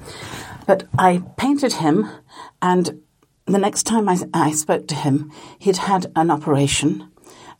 But 0.66 0.84
I 0.98 1.22
painted 1.36 1.74
him, 1.74 2.08
and 2.62 3.02
the 3.44 3.58
next 3.58 3.82
time 3.82 4.08
I, 4.08 4.16
I 4.32 4.52
spoke 4.52 4.88
to 4.88 4.94
him, 4.94 5.30
he'd 5.58 5.76
had 5.76 6.10
an 6.16 6.30
operation 6.30 7.10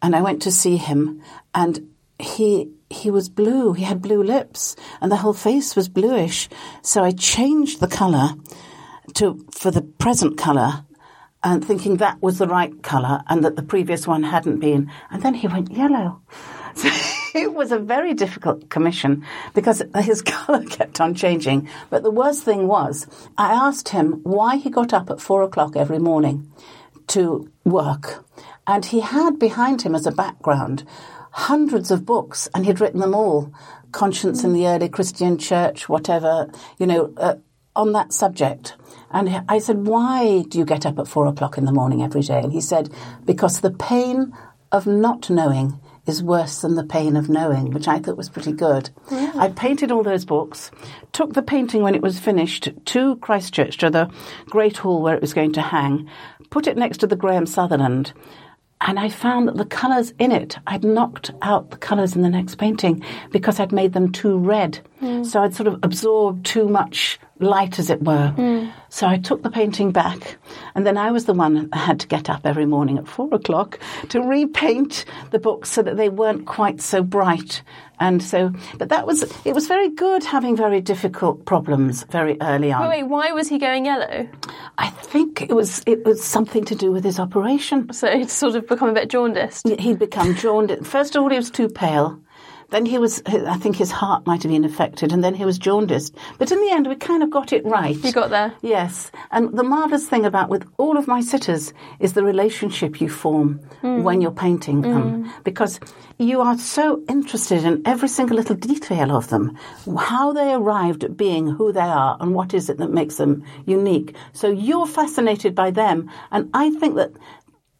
and 0.04 0.14
I 0.14 0.20
went 0.20 0.42
to 0.42 0.52
see 0.52 0.76
him, 0.76 1.22
and 1.54 1.88
he 2.18 2.68
he 2.90 3.10
was 3.10 3.30
blue. 3.30 3.72
He 3.72 3.84
had 3.84 4.02
blue 4.02 4.22
lips, 4.22 4.76
and 5.00 5.10
the 5.10 5.16
whole 5.16 5.32
face 5.32 5.74
was 5.74 5.88
bluish. 5.88 6.50
So 6.82 7.02
I 7.02 7.10
changed 7.12 7.80
the 7.80 7.88
color 7.88 8.34
to 9.14 9.46
for 9.50 9.70
the 9.70 9.80
present 9.80 10.36
color, 10.36 10.84
and 11.42 11.64
thinking 11.64 11.96
that 11.96 12.20
was 12.20 12.36
the 12.36 12.46
right 12.46 12.82
color, 12.82 13.22
and 13.30 13.42
that 13.44 13.56
the 13.56 13.62
previous 13.62 14.06
one 14.06 14.24
hadn't 14.24 14.58
been. 14.58 14.90
And 15.10 15.22
then 15.22 15.32
he 15.32 15.48
went 15.48 15.72
yellow. 15.72 16.20
So 16.76 16.90
it 17.40 17.52
was 17.52 17.72
a 17.72 17.78
very 17.78 18.14
difficult 18.14 18.68
commission 18.68 19.24
because 19.54 19.82
his 20.02 20.22
colour 20.34 20.64
kept 20.64 21.00
on 21.00 21.14
changing. 21.14 21.68
But 21.90 22.02
the 22.02 22.10
worst 22.10 22.44
thing 22.44 22.68
was, 22.68 23.08
I 23.38 23.52
asked 23.52 23.88
him 23.88 24.20
why 24.22 24.56
he 24.56 24.70
got 24.70 24.92
up 24.92 25.10
at 25.10 25.20
four 25.20 25.42
o'clock 25.42 25.76
every 25.76 25.98
morning 25.98 26.52
to 27.08 27.50
work. 27.64 28.24
And 28.66 28.84
he 28.84 29.00
had 29.00 29.38
behind 29.38 29.82
him 29.82 29.94
as 29.94 30.06
a 30.06 30.12
background 30.12 30.84
hundreds 31.30 31.90
of 31.90 32.06
books, 32.06 32.48
and 32.54 32.64
he'd 32.64 32.80
written 32.80 33.00
them 33.00 33.14
all 33.14 33.52
Conscience 33.90 34.44
in 34.44 34.52
the 34.52 34.66
Early 34.66 34.88
Christian 34.88 35.38
Church, 35.38 35.88
whatever, 35.88 36.50
you 36.78 36.86
know, 36.86 37.12
uh, 37.16 37.34
on 37.76 37.92
that 37.92 38.12
subject. 38.12 38.76
And 39.10 39.44
I 39.48 39.58
said, 39.58 39.86
Why 39.86 40.42
do 40.48 40.58
you 40.58 40.64
get 40.64 40.86
up 40.86 40.98
at 40.98 41.08
four 41.08 41.26
o'clock 41.26 41.58
in 41.58 41.64
the 41.64 41.72
morning 41.72 42.02
every 42.02 42.22
day? 42.22 42.40
And 42.40 42.52
he 42.52 42.60
said, 42.60 42.92
Because 43.24 43.60
the 43.60 43.70
pain 43.70 44.32
of 44.72 44.86
not 44.86 45.30
knowing 45.30 45.80
is 46.06 46.22
worse 46.22 46.60
than 46.60 46.74
the 46.74 46.84
pain 46.84 47.16
of 47.16 47.28
knowing, 47.28 47.70
which 47.70 47.88
I 47.88 47.98
thought 47.98 48.16
was 48.16 48.28
pretty 48.28 48.52
good. 48.52 48.90
Yeah. 49.10 49.32
I 49.36 49.48
painted 49.48 49.90
all 49.90 50.02
those 50.02 50.24
books, 50.24 50.70
took 51.12 51.32
the 51.32 51.42
painting 51.42 51.82
when 51.82 51.94
it 51.94 52.02
was 52.02 52.18
finished 52.18 52.70
to 52.86 53.16
Christchurch, 53.16 53.78
to 53.78 53.90
the 53.90 54.10
Great 54.46 54.78
Hall 54.78 55.02
where 55.02 55.14
it 55.14 55.22
was 55.22 55.32
going 55.32 55.52
to 55.54 55.62
hang, 55.62 56.08
put 56.50 56.66
it 56.66 56.76
next 56.76 56.98
to 56.98 57.06
the 57.06 57.16
Graham 57.16 57.46
Sutherland, 57.46 58.12
and 58.80 58.98
I 58.98 59.08
found 59.08 59.48
that 59.48 59.56
the 59.56 59.64
colours 59.64 60.12
in 60.18 60.30
it, 60.30 60.58
I'd 60.66 60.84
knocked 60.84 61.30
out 61.42 61.70
the 61.70 61.76
colours 61.76 62.14
in 62.14 62.22
the 62.22 62.28
next 62.28 62.56
painting 62.56 63.02
because 63.30 63.58
I'd 63.58 63.72
made 63.72 63.92
them 63.92 64.12
too 64.12 64.36
red. 64.36 64.80
Mm. 65.00 65.24
So 65.24 65.42
I'd 65.42 65.54
sort 65.54 65.68
of 65.68 65.78
absorbed 65.82 66.44
too 66.44 66.68
much 66.68 67.18
light, 67.38 67.78
as 67.78 67.90
it 67.90 68.02
were. 68.02 68.32
Mm. 68.36 68.72
So 68.88 69.06
I 69.06 69.18
took 69.18 69.42
the 69.42 69.50
painting 69.50 69.90
back, 69.90 70.36
and 70.74 70.86
then 70.86 70.96
I 70.96 71.10
was 71.10 71.24
the 71.24 71.34
one 71.34 71.54
that 71.70 71.76
had 71.76 72.00
to 72.00 72.06
get 72.06 72.30
up 72.30 72.46
every 72.46 72.66
morning 72.66 72.98
at 72.98 73.08
four 73.08 73.32
o'clock 73.34 73.78
to 74.10 74.20
repaint 74.20 75.04
the 75.30 75.38
books 75.38 75.70
so 75.70 75.82
that 75.82 75.96
they 75.96 76.08
weren't 76.08 76.46
quite 76.46 76.80
so 76.80 77.02
bright. 77.02 77.62
And 78.00 78.22
so, 78.22 78.52
but 78.76 78.88
that 78.88 79.06
was, 79.06 79.22
it 79.44 79.54
was 79.54 79.66
very 79.66 79.88
good 79.88 80.24
having 80.24 80.56
very 80.56 80.80
difficult 80.80 81.44
problems 81.44 82.04
very 82.04 82.36
early 82.40 82.72
on. 82.72 82.88
Wait, 82.88 83.02
wait, 83.02 83.08
why 83.08 83.30
was 83.32 83.48
he 83.48 83.58
going 83.58 83.84
yellow? 83.86 84.28
I 84.78 84.90
think 84.90 85.42
it 85.42 85.54
was, 85.54 85.82
it 85.86 86.04
was 86.04 86.22
something 86.22 86.64
to 86.64 86.74
do 86.74 86.90
with 86.90 87.04
his 87.04 87.20
operation. 87.20 87.92
So 87.92 88.16
he'd 88.16 88.30
sort 88.30 88.56
of 88.56 88.66
become 88.66 88.88
a 88.88 88.94
bit 88.94 89.10
jaundiced? 89.10 89.68
He'd 89.68 89.98
become 89.98 90.34
jaundiced. 90.34 90.86
First 90.86 91.14
of 91.14 91.22
all, 91.22 91.30
he 91.30 91.36
was 91.36 91.50
too 91.50 91.68
pale. 91.68 92.20
Then 92.74 92.86
he 92.86 92.98
was, 92.98 93.22
I 93.26 93.56
think 93.56 93.76
his 93.76 93.92
heart 93.92 94.26
might 94.26 94.42
have 94.42 94.50
been 94.50 94.64
affected, 94.64 95.12
and 95.12 95.22
then 95.22 95.32
he 95.32 95.44
was 95.44 95.58
jaundiced. 95.58 96.12
But 96.38 96.50
in 96.50 96.60
the 96.60 96.72
end, 96.72 96.88
we 96.88 96.96
kind 96.96 97.22
of 97.22 97.30
got 97.30 97.52
it 97.52 97.64
right. 97.64 97.94
You 98.02 98.10
got 98.10 98.30
there? 98.30 98.52
Yes. 98.62 99.12
And 99.30 99.56
the 99.56 99.62
marvellous 99.62 100.08
thing 100.08 100.26
about 100.26 100.48
with 100.48 100.68
all 100.76 100.96
of 100.96 101.06
my 101.06 101.20
sitters 101.20 101.72
is 102.00 102.14
the 102.14 102.24
relationship 102.24 103.00
you 103.00 103.08
form 103.08 103.60
mm. 103.80 104.02
when 104.02 104.20
you're 104.20 104.32
painting 104.32 104.80
them, 104.80 105.22
mm. 105.22 105.44
because 105.44 105.78
you 106.18 106.40
are 106.40 106.58
so 106.58 107.00
interested 107.08 107.62
in 107.62 107.80
every 107.86 108.08
single 108.08 108.36
little 108.36 108.56
detail 108.56 109.12
of 109.12 109.28
them, 109.28 109.56
how 109.96 110.32
they 110.32 110.52
arrived 110.52 111.04
at 111.04 111.16
being 111.16 111.46
who 111.46 111.72
they 111.72 111.78
are, 111.78 112.16
and 112.18 112.34
what 112.34 112.52
is 112.54 112.68
it 112.68 112.78
that 112.78 112.90
makes 112.90 113.18
them 113.18 113.44
unique. 113.66 114.16
So 114.32 114.50
you're 114.50 114.88
fascinated 114.88 115.54
by 115.54 115.70
them, 115.70 116.10
and 116.32 116.50
I 116.52 116.70
think 116.70 116.96
that 116.96 117.12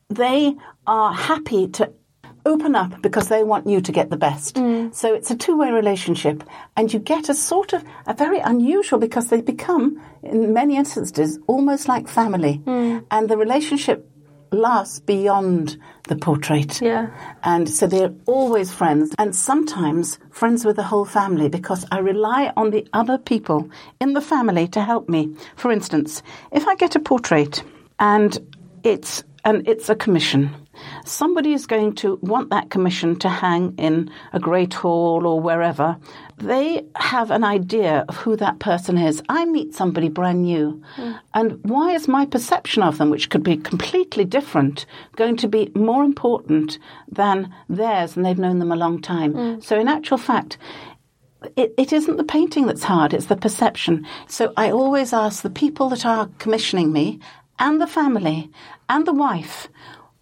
they 0.09 0.55
are 0.87 1.13
happy 1.13 1.67
to 1.67 1.93
open 2.47 2.75
up 2.75 3.03
because 3.03 3.29
they 3.29 3.43
want 3.45 3.67
you 3.67 3.81
to 3.81 3.93
get 3.93 4.11
the 4.11 4.17
best. 4.17 4.57
Mm. 4.57 4.95
So 4.95 5.15
it's 5.15 5.31
a 5.31 5.37
two 5.37 5.57
way 5.57 5.71
relationship, 5.71 6.45
and 6.77 6.93
you 6.93 6.99
get 6.99 7.29
a 7.29 7.35
sort 7.35 7.73
of 7.73 7.85
a 8.07 8.15
very 8.15 8.39
unusual 8.39 8.99
because 8.99 9.29
they 9.29 9.41
become, 9.41 10.01
in 10.23 10.53
many 10.53 10.77
instances, 10.77 11.39
almost 11.47 11.89
like 11.89 12.09
family, 12.09 12.61
mm. 12.65 13.05
and 13.11 13.29
the 13.29 13.37
relationship 13.37 14.11
lasts 14.55 15.01
beyond 15.01 15.77
the 16.09 16.17
portrait. 16.17 16.81
Yeah. 16.81 17.11
And 17.43 17.69
so 17.69 17.87
they're 17.87 18.15
always 18.27 18.71
friends 18.71 19.15
and 19.19 19.35
sometimes 19.35 20.19
friends 20.31 20.65
with 20.65 20.77
the 20.77 20.83
whole 20.83 21.05
family 21.05 21.49
because 21.49 21.85
I 21.91 21.99
rely 21.99 22.53
on 22.57 22.71
the 22.71 22.87
other 22.93 23.19
people 23.19 23.69
in 24.01 24.13
the 24.13 24.21
family 24.21 24.69
to 24.69 24.83
help 24.83 25.09
me. 25.09 25.35
For 25.57 25.73
instance, 25.73 26.23
if 26.53 26.67
I 26.69 26.77
get 26.77 26.95
a 26.95 27.01
portrait 27.01 27.63
and 27.99 28.39
it's 28.83 29.25
and 29.45 29.69
it's 29.69 29.89
a 29.89 29.95
commission 29.95 30.51
Somebody 31.05 31.53
is 31.53 31.67
going 31.67 31.95
to 31.97 32.19
want 32.23 32.51
that 32.51 32.71
commission 32.71 33.19
to 33.21 33.29
hang 33.29 33.75
in 33.77 34.11
a 34.33 34.41
great 34.41 34.75
hall 34.75 35.27
or 35.27 35.41
wherever. 35.41 35.97
They 36.39 36.85
have 36.97 37.31
an 37.31 37.45
idea 37.45 38.05
of 38.09 38.17
who 38.17 38.37
that 38.37 38.59
person 38.59 38.99
is. 38.99 39.23
I 39.29 39.45
meet 39.45 39.75
somebody 39.75 40.09
brand 40.09 40.43
new, 40.43 40.83
mm. 40.97 41.19
and 41.33 41.61
why 41.63 41.93
is 41.95 42.09
my 42.09 42.27
perception 42.27 42.83
of 42.83 42.99
them, 42.99 43.11
which 43.11 43.31
could 43.31 43.43
be 43.43 43.57
completely 43.57 44.25
different, 44.25 44.87
going 45.17 45.37
to 45.39 45.49
be 45.49 45.71
more 45.75 46.05
important 46.05 46.79
than 47.11 47.55
theirs 47.69 48.17
and 48.17 48.25
they've 48.25 48.39
known 48.39 48.59
them 48.59 48.73
a 48.73 48.77
long 48.77 49.01
time? 49.01 49.35
Mm. 49.35 49.63
So, 49.63 49.79
in 49.79 49.87
actual 49.87 50.19
fact, 50.19 50.59
it, 51.57 51.75
it 51.77 51.93
isn't 51.93 52.17
the 52.17 52.25
painting 52.25 52.67
that's 52.67 52.85
hard, 52.85 53.15
it's 53.15 53.27
the 53.27 53.37
perception. 53.37 54.07
So 54.29 54.53
I 54.57 54.71
always 54.71 55.13
ask 55.13 55.43
the 55.43 55.51
people 55.51 55.89
that 55.91 56.07
are 56.07 56.29
commissioning 56.39 56.93
me 56.93 57.21
and 57.59 57.81
the 57.81 57.87
family 57.87 58.51
and 58.89 59.07
the 59.07 59.13
wife 59.13 59.69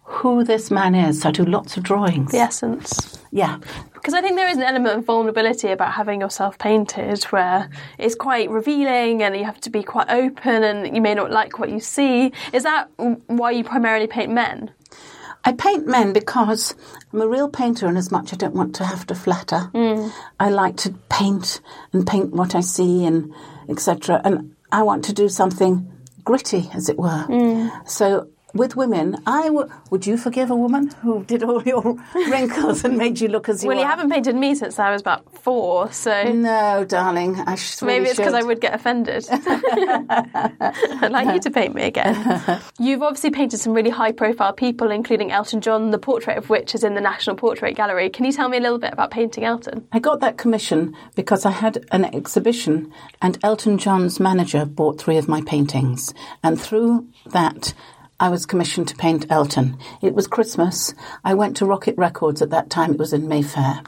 who 0.03 0.43
this 0.43 0.69
man 0.69 0.95
is. 0.95 1.21
So 1.21 1.29
I 1.29 1.31
do 1.31 1.45
lots 1.45 1.77
of 1.77 1.83
drawings. 1.83 2.31
The 2.31 2.39
essence. 2.39 3.19
Yeah. 3.31 3.59
Because 3.93 4.13
I 4.13 4.21
think 4.21 4.35
there 4.35 4.49
is 4.49 4.57
an 4.57 4.63
element 4.63 4.99
of 4.99 5.05
vulnerability 5.05 5.69
about 5.69 5.93
having 5.93 6.21
yourself 6.21 6.57
painted 6.59 7.23
where 7.25 7.69
it's 7.97 8.15
quite 8.15 8.49
revealing 8.49 9.23
and 9.23 9.35
you 9.35 9.45
have 9.45 9.61
to 9.61 9.69
be 9.69 9.81
quite 9.81 10.09
open 10.09 10.63
and 10.63 10.95
you 10.95 11.01
may 11.01 11.15
not 11.15 11.31
like 11.31 11.57
what 11.57 11.69
you 11.69 11.79
see. 11.79 12.31
Is 12.51 12.63
that 12.63 12.89
why 12.97 13.51
you 13.51 13.63
primarily 13.63 14.07
paint 14.07 14.31
men? 14.31 14.71
I 15.45 15.53
paint 15.53 15.87
men 15.87 16.13
because 16.13 16.75
I'm 17.11 17.21
a 17.21 17.27
real 17.27 17.49
painter, 17.49 17.85
and 17.87 17.97
as 17.97 18.11
much 18.11 18.31
I 18.31 18.37
don't 18.37 18.53
want 18.53 18.75
to 18.75 18.85
have 18.85 19.05
to 19.07 19.15
flatter. 19.15 19.69
Mm. 19.73 20.09
I 20.39 20.49
like 20.49 20.77
to 20.77 20.91
paint 21.09 21.59
and 21.91 22.07
paint 22.07 22.31
what 22.31 22.55
I 22.55 22.61
see 22.61 23.05
and 23.05 23.33
etc. 23.67 24.21
And 24.23 24.55
I 24.71 24.83
want 24.83 25.03
to 25.05 25.13
do 25.13 25.27
something 25.27 25.91
gritty, 26.23 26.69
as 26.73 26.87
it 26.87 26.97
were. 26.97 27.25
Mm. 27.27 27.87
So 27.87 28.29
with 28.53 28.75
women, 28.75 29.17
I 29.25 29.47
w- 29.47 29.67
would 29.89 30.05
you 30.05 30.15
forgive 30.17 30.51
a 30.51 30.55
woman 30.55 30.91
who 31.01 31.23
did 31.23 31.41
all 31.43 31.63
your 31.63 31.97
wrinkles 32.15 32.83
and 32.83 32.97
made 32.97 33.19
you 33.19 33.27
look 33.27 33.49
as 33.49 33.63
you 33.63 33.69
Well, 33.69 33.77
are? 33.77 33.81
you 33.81 33.87
haven't 33.87 34.11
painted 34.11 34.35
me 34.35 34.53
since 34.55 34.77
I 34.79 34.91
was 34.91 35.01
about 35.01 35.37
four, 35.39 35.91
so 35.91 36.23
No, 36.31 36.85
darling. 36.87 37.39
I 37.39 37.55
sh- 37.55 37.81
maybe 37.81 37.99
really 37.99 38.09
it's 38.11 38.17
because 38.19 38.33
I 38.35 38.43
would 38.43 38.61
get 38.61 38.73
offended. 38.75 39.25
I'd 39.31 41.09
like 41.11 41.33
you 41.33 41.39
to 41.41 41.51
paint 41.51 41.73
me 41.75 41.83
again. 41.83 42.61
You've 42.79 43.01
obviously 43.01 43.31
painted 43.31 43.57
some 43.59 43.73
really 43.73 43.89
high 43.89 44.11
profile 44.11 44.53
people, 44.53 44.91
including 44.91 45.31
Elton 45.31 45.61
John, 45.61 45.91
the 45.91 45.97
portrait 45.99 46.37
of 46.37 46.49
which 46.49 46.75
is 46.75 46.83
in 46.83 46.95
the 46.95 47.01
National 47.01 47.35
Portrait 47.35 47.75
Gallery. 47.75 48.09
Can 48.09 48.25
you 48.25 48.31
tell 48.31 48.49
me 48.49 48.57
a 48.57 48.61
little 48.61 48.79
bit 48.79 48.93
about 48.93 49.11
painting 49.11 49.43
Elton? 49.43 49.87
I 49.91 49.99
got 49.99 50.19
that 50.21 50.37
commission 50.37 50.95
because 51.15 51.45
I 51.45 51.51
had 51.51 51.85
an 51.91 52.05
exhibition 52.05 52.91
and 53.21 53.37
Elton 53.43 53.77
John's 53.77 54.19
manager 54.19 54.65
bought 54.65 54.99
three 54.99 55.17
of 55.17 55.27
my 55.27 55.41
paintings. 55.41 56.13
And 56.43 56.59
through 56.59 57.07
that, 57.27 57.73
I 58.19 58.29
was 58.29 58.45
commissioned 58.45 58.87
to 58.89 58.95
paint 58.95 59.25
Elton. 59.29 59.77
It 60.01 60.13
was 60.13 60.27
Christmas. 60.27 60.93
I 61.23 61.33
went 61.33 61.57
to 61.57 61.65
Rocket 61.65 61.97
Records 61.97 62.41
at 62.41 62.51
that 62.51 62.69
time. 62.69 62.91
It 62.91 62.99
was 62.99 63.11
in 63.11 63.27
Mayfair. 63.27 63.81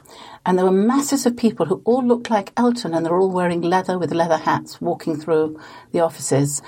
And 0.44 0.58
there 0.58 0.64
were 0.64 0.72
masses 0.72 1.26
of 1.26 1.36
people 1.36 1.66
who 1.66 1.80
all 1.84 2.04
looked 2.04 2.28
like 2.28 2.52
Elton 2.56 2.92
and 2.92 3.06
they're 3.06 3.18
all 3.18 3.30
wearing 3.30 3.62
leather 3.62 3.98
with 3.98 4.12
leather 4.12 4.36
hats 4.36 4.80
walking 4.80 5.16
through 5.16 5.60
the 5.92 6.00
offices. 6.00 6.60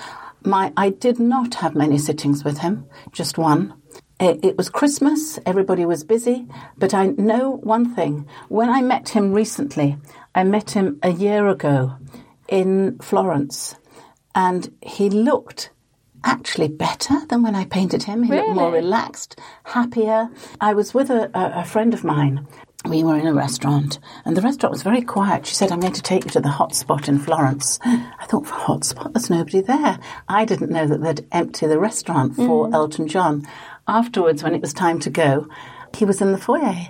My, 0.45 0.73
I 0.77 0.91
did 0.91 1.19
not 1.19 1.55
have 1.57 1.75
many 1.75 1.99
sittings 1.99 2.45
with 2.45 2.59
him, 2.59 2.87
just 3.13 3.39
one. 3.39 3.75
It, 4.21 4.45
it 4.45 4.57
was 4.57 4.71
Christmas, 4.71 5.39
everybody 5.45 5.85
was 5.85 6.05
busy, 6.05 6.47
but 6.77 6.95
I 6.95 7.07
know 7.07 7.51
one 7.51 7.95
thing. 7.95 8.27
When 8.49 8.69
I 8.69 8.83
met 8.83 9.11
him 9.11 9.33
recently, 9.33 9.97
I 10.35 10.45
met 10.45 10.71
him 10.71 10.99
a 11.03 11.11
year 11.11 11.49
ago 11.49 11.97
in 12.49 12.99
Florence, 12.99 13.77
and 14.35 14.73
he 14.81 15.11
looked 15.11 15.71
actually 16.25 16.69
better 16.69 17.25
than 17.27 17.43
when 17.43 17.55
I 17.55 17.65
painted 17.65 18.03
him. 18.03 18.23
He 18.23 18.33
looked 18.33 18.51
more 18.51 18.73
relaxed, 18.73 19.39
happier. 19.65 20.29
I 20.61 20.75
was 20.75 20.95
with 20.95 21.11
a, 21.11 21.31
a, 21.35 21.61
a 21.61 21.65
friend 21.65 21.95
of 21.95 22.05
mine. 22.05 22.47
We 22.85 23.03
were 23.03 23.19
in 23.19 23.27
a 23.27 23.35
restaurant, 23.35 23.99
and 24.25 24.37
the 24.37 24.41
restaurant 24.41 24.73
was 24.73 24.83
very 24.83 25.03
quiet. 25.03 25.47
She 25.47 25.55
said, 25.55 25.73
I'm 25.73 25.81
going 25.81 25.93
to 25.95 26.03
take 26.03 26.25
you 26.25 26.31
to 26.31 26.41
the 26.41 26.49
hot 26.49 26.75
spot 26.75 27.09
in 27.09 27.19
Florence. 27.19 27.79
I 27.85 28.25
thought, 28.29 28.47
for 28.47 28.55
hot 28.55 28.85
spot, 28.85 29.13
there's 29.13 29.31
nobody 29.31 29.61
there. 29.61 29.99
I 30.29 30.45
didn't 30.45 30.71
know 30.71 30.87
that 30.87 31.03
they'd 31.03 31.27
empty 31.33 31.67
the 31.67 31.81
restaurant 31.81 32.37
for 32.37 32.69
mm. 32.69 32.75
Elton 32.75 33.09
John. 33.09 33.47
Afterwards, 33.89 34.43
when 34.43 34.55
it 34.55 34.61
was 34.61 34.73
time 34.73 35.01
to 35.01 35.11
go, 35.11 35.49
he 35.97 36.05
was 36.05 36.21
in 36.21 36.33
the 36.33 36.39
foyer, 36.39 36.89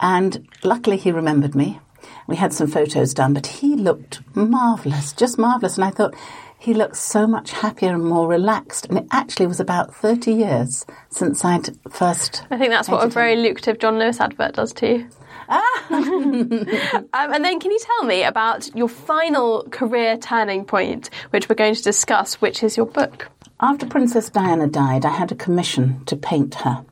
and 0.00 0.48
luckily 0.64 0.96
he 0.96 1.12
remembered 1.12 1.54
me. 1.54 1.80
We 2.26 2.36
had 2.36 2.52
some 2.52 2.66
photos 2.66 3.14
done, 3.14 3.32
but 3.32 3.46
he 3.46 3.76
looked 3.76 4.20
marvellous, 4.34 5.12
just 5.12 5.38
marvellous. 5.38 5.76
And 5.76 5.84
I 5.84 5.90
thought, 5.90 6.14
he 6.58 6.74
looked 6.74 6.96
so 6.96 7.26
much 7.26 7.52
happier 7.52 7.94
and 7.94 8.04
more 8.04 8.28
relaxed. 8.28 8.86
And 8.86 8.98
it 8.98 9.06
actually 9.10 9.46
was 9.46 9.60
about 9.60 9.94
30 9.94 10.32
years 10.32 10.84
since 11.08 11.44
I'd 11.44 11.70
first. 11.90 12.44
I 12.50 12.58
think 12.58 12.70
that's 12.70 12.88
what 12.88 13.04
a 13.04 13.08
very 13.08 13.34
him. 13.34 13.40
lucrative 13.40 13.78
John 13.78 13.98
Lewis 13.98 14.20
advert 14.20 14.54
does 14.54 14.72
to 14.74 14.88
you. 14.88 15.08
um, 15.48 16.66
and 17.10 17.44
then, 17.44 17.58
can 17.58 17.70
you 17.70 17.78
tell 17.80 18.06
me 18.06 18.22
about 18.22 18.74
your 18.76 18.88
final 18.88 19.66
career 19.70 20.18
turning 20.18 20.64
point, 20.64 21.08
which 21.30 21.48
we're 21.48 21.54
going 21.54 21.74
to 21.74 21.82
discuss, 21.82 22.34
which 22.34 22.62
is 22.62 22.76
your 22.76 22.84
book? 22.84 23.28
After 23.60 23.86
Princess 23.86 24.28
Diana 24.28 24.66
died, 24.66 25.06
I 25.06 25.10
had 25.10 25.32
a 25.32 25.36
commission 25.36 26.04
to 26.04 26.16
paint 26.16 26.56
her. 26.56 26.84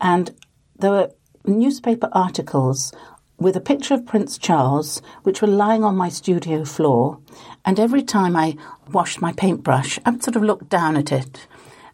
And 0.00 0.34
there 0.78 0.90
were 0.90 1.10
newspaper 1.44 2.08
articles 2.12 2.92
with 3.42 3.56
a 3.56 3.60
picture 3.60 3.94
of 3.94 4.06
Prince 4.06 4.38
Charles, 4.38 5.02
which 5.22 5.42
were 5.42 5.48
lying 5.48 5.84
on 5.84 5.96
my 5.96 6.08
studio 6.08 6.64
floor. 6.64 7.18
And 7.64 7.78
every 7.78 8.02
time 8.02 8.36
I 8.36 8.56
washed 8.90 9.20
my 9.20 9.32
paintbrush, 9.32 9.98
I 10.04 10.10
would 10.10 10.22
sort 10.22 10.36
of 10.36 10.42
look 10.42 10.68
down 10.68 10.96
at 10.96 11.12
it. 11.12 11.46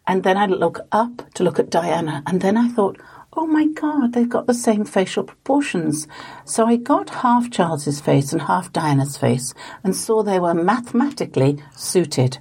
And 0.07 0.23
then 0.23 0.37
I'd 0.37 0.51
look 0.51 0.79
up 0.91 1.31
to 1.35 1.43
look 1.43 1.59
at 1.59 1.69
Diana. 1.69 2.23
And 2.25 2.41
then 2.41 2.57
I 2.57 2.69
thought, 2.69 2.97
oh 3.33 3.45
my 3.45 3.65
God, 3.67 4.13
they've 4.13 4.27
got 4.27 4.47
the 4.47 4.53
same 4.53 4.85
facial 4.85 5.23
proportions. 5.23 6.07
So 6.45 6.65
I 6.65 6.75
got 6.75 7.09
half 7.09 7.51
Charles's 7.51 8.01
face 8.01 8.33
and 8.33 8.41
half 8.41 8.73
Diana's 8.73 9.17
face 9.17 9.53
and 9.83 9.95
saw 9.95 10.23
they 10.23 10.39
were 10.39 10.53
mathematically 10.53 11.61
suited. 11.75 12.39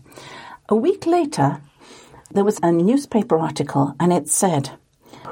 A 0.69 0.75
week 0.75 1.07
later, 1.07 1.61
there 2.31 2.45
was 2.45 2.59
a 2.63 2.73
newspaper 2.73 3.39
article 3.39 3.95
and 4.01 4.13
it 4.13 4.29
said, 4.29 4.71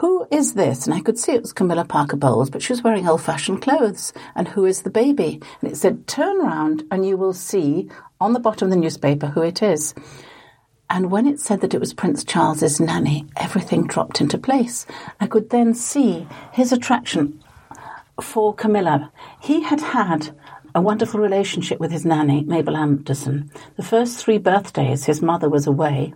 Who 0.01 0.27
is 0.31 0.53
this? 0.53 0.85
And 0.85 0.93
I 0.93 1.01
could 1.01 1.19
see 1.19 1.33
it 1.33 1.41
was 1.41 1.55
Camilla 1.55 1.85
Parker 1.87 2.17
Bowles, 2.17 2.51
but 2.51 2.61
she 2.61 2.75
was 2.75 2.83
wearing 2.83 3.09
old 3.09 3.23
fashioned 3.23 3.63
clothes. 3.63 4.13
And 4.35 4.47
who 4.47 4.67
is 4.67 4.83
the 4.83 4.91
baby? 4.91 5.41
And 5.63 5.71
it 5.71 5.77
said, 5.77 6.07
Turn 6.07 6.39
round 6.39 6.85
and 6.91 7.07
you 7.07 7.17
will 7.17 7.33
see 7.33 7.89
on 8.21 8.35
the 8.35 8.41
bottom 8.41 8.67
of 8.67 8.71
the 8.71 8.77
newspaper 8.77 9.29
who 9.29 9.41
it 9.41 9.63
is. 9.63 9.95
And 10.91 11.11
when 11.11 11.27
it 11.27 11.41
said 11.41 11.63
that 11.63 11.73
it 11.73 11.81
was 11.81 11.95
Prince 11.95 12.25
Charles's 12.25 12.79
nanny, 12.79 13.25
everything 13.37 13.87
dropped 13.87 14.21
into 14.21 14.37
place. 14.37 14.85
I 15.19 15.27
could 15.27 15.49
then 15.49 15.73
see 15.73 16.29
his 16.53 16.73
attraction 16.73 17.43
for 18.21 18.55
Camilla. 18.55 19.11
He 19.41 19.63
had 19.63 19.81
had 19.81 20.37
a 20.75 20.83
wonderful 20.83 21.21
relationship 21.21 21.81
with 21.81 21.91
his 21.91 22.05
nanny, 22.05 22.43
Mabel 22.43 22.77
Anderson. 22.77 23.51
The 23.77 23.83
first 23.83 24.23
three 24.23 24.37
birthdays, 24.37 25.07
his 25.07 25.23
mother 25.23 25.49
was 25.49 25.67
away, 25.67 26.13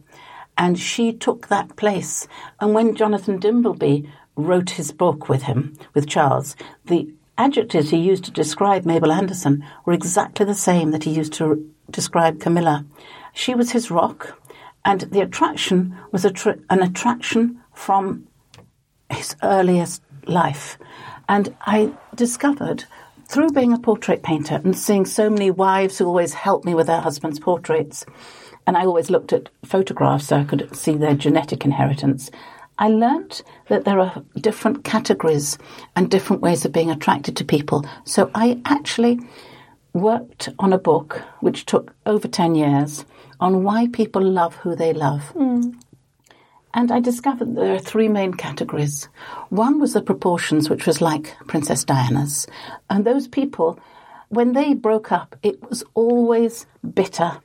and 0.61 0.79
she 0.79 1.11
took 1.11 1.49
that 1.49 1.75
place. 1.77 2.29
And 2.61 2.75
when 2.75 2.95
Jonathan 2.95 3.41
Dimbleby 3.41 4.07
wrote 4.37 4.71
his 4.71 4.93
book 4.93 5.27
with 5.27 5.45
him, 5.45 5.75
with 5.95 6.07
Charles, 6.07 6.55
the 6.85 7.11
adjectives 7.39 7.89
he 7.89 7.97
used 7.97 8.25
to 8.25 8.31
describe 8.31 8.85
Mabel 8.85 9.11
Anderson 9.11 9.65
were 9.87 9.95
exactly 9.95 10.45
the 10.45 10.55
same 10.55 10.91
that 10.91 11.05
he 11.05 11.13
used 11.13 11.33
to 11.33 11.67
describe 11.91 12.41
Camilla. 12.41 12.85
She 13.33 13.55
was 13.55 13.71
his 13.71 13.91
rock, 13.91 14.39
and 14.85 15.01
the 15.01 15.23
attraction 15.23 15.97
was 16.13 16.27
a 16.27 16.31
tr- 16.31 16.61
an 16.69 16.83
attraction 16.83 17.63
from 17.73 18.27
his 19.09 19.35
earliest 19.43 20.03
life. 20.27 20.77
And 21.27 21.57
I 21.63 21.95
discovered 22.15 22.85
through 23.29 23.53
being 23.53 23.73
a 23.73 23.79
portrait 23.79 24.23
painter 24.23 24.61
and 24.63 24.77
seeing 24.77 25.07
so 25.07 25.31
many 25.31 25.51
wives 25.51 25.97
who 25.97 26.05
always 26.05 26.35
helped 26.35 26.67
me 26.67 26.75
with 26.75 26.89
their 26.89 27.01
husbands' 27.01 27.41
portraits, 27.41 28.05
and 28.67 28.77
I 28.77 28.85
always 28.85 29.11
looked 29.11 29.33
at 29.33 29.49
photographs 29.65 30.29
so 30.29 30.37
I 30.37 30.45
could 30.45 30.75
see 30.75 30.95
their 30.95 31.15
genetic 31.15 31.65
inheritance. 31.65 32.31
I 32.79 32.89
learnt 32.89 33.43
that 33.69 33.85
there 33.85 34.01
are 34.01 34.23
different 34.37 34.85
categories 34.85 35.59
and 35.95 36.11
different 36.11 36.41
ways 36.41 36.65
of 36.65 36.73
being 36.73 36.91
attracted 36.91 37.37
to 37.37 37.45
people. 37.45 37.85
So 38.05 38.31
I 38.35 38.61
actually 38.65 39.21
worked 39.93 40.49
on 40.59 40.73
a 40.73 40.79
book 40.79 41.21
which 41.41 41.67
took 41.67 41.95
over 42.07 42.27
10 42.27 42.55
years 42.55 43.05
on 43.39 43.65
why 43.65 43.89
people 43.93 44.23
love 44.23 44.55
who 44.57 44.75
they 44.75 44.93
love. 44.93 45.29
Hmm. 45.31 45.73
And 46.73 46.93
I 46.93 47.01
discovered 47.01 47.57
there 47.57 47.75
are 47.75 47.81
three 47.81 48.09
main 48.09 48.33
categories. 48.33 49.09
One 49.49 49.81
was 49.81 49.95
the 49.95 50.03
proportions, 50.03 50.71
which 50.71 50.87
was 50.87 51.01
like 51.01 51.37
Princess 51.49 51.85
Diana's. 51.85 52.47
And 52.89 53.05
those 53.05 53.27
people, 53.27 53.79
when 54.29 54.53
they 54.53 54.75
broke 54.75 55.11
up, 55.11 55.35
it 55.43 55.61
was 55.69 55.83
always 55.95 56.67
bitter. 56.95 57.39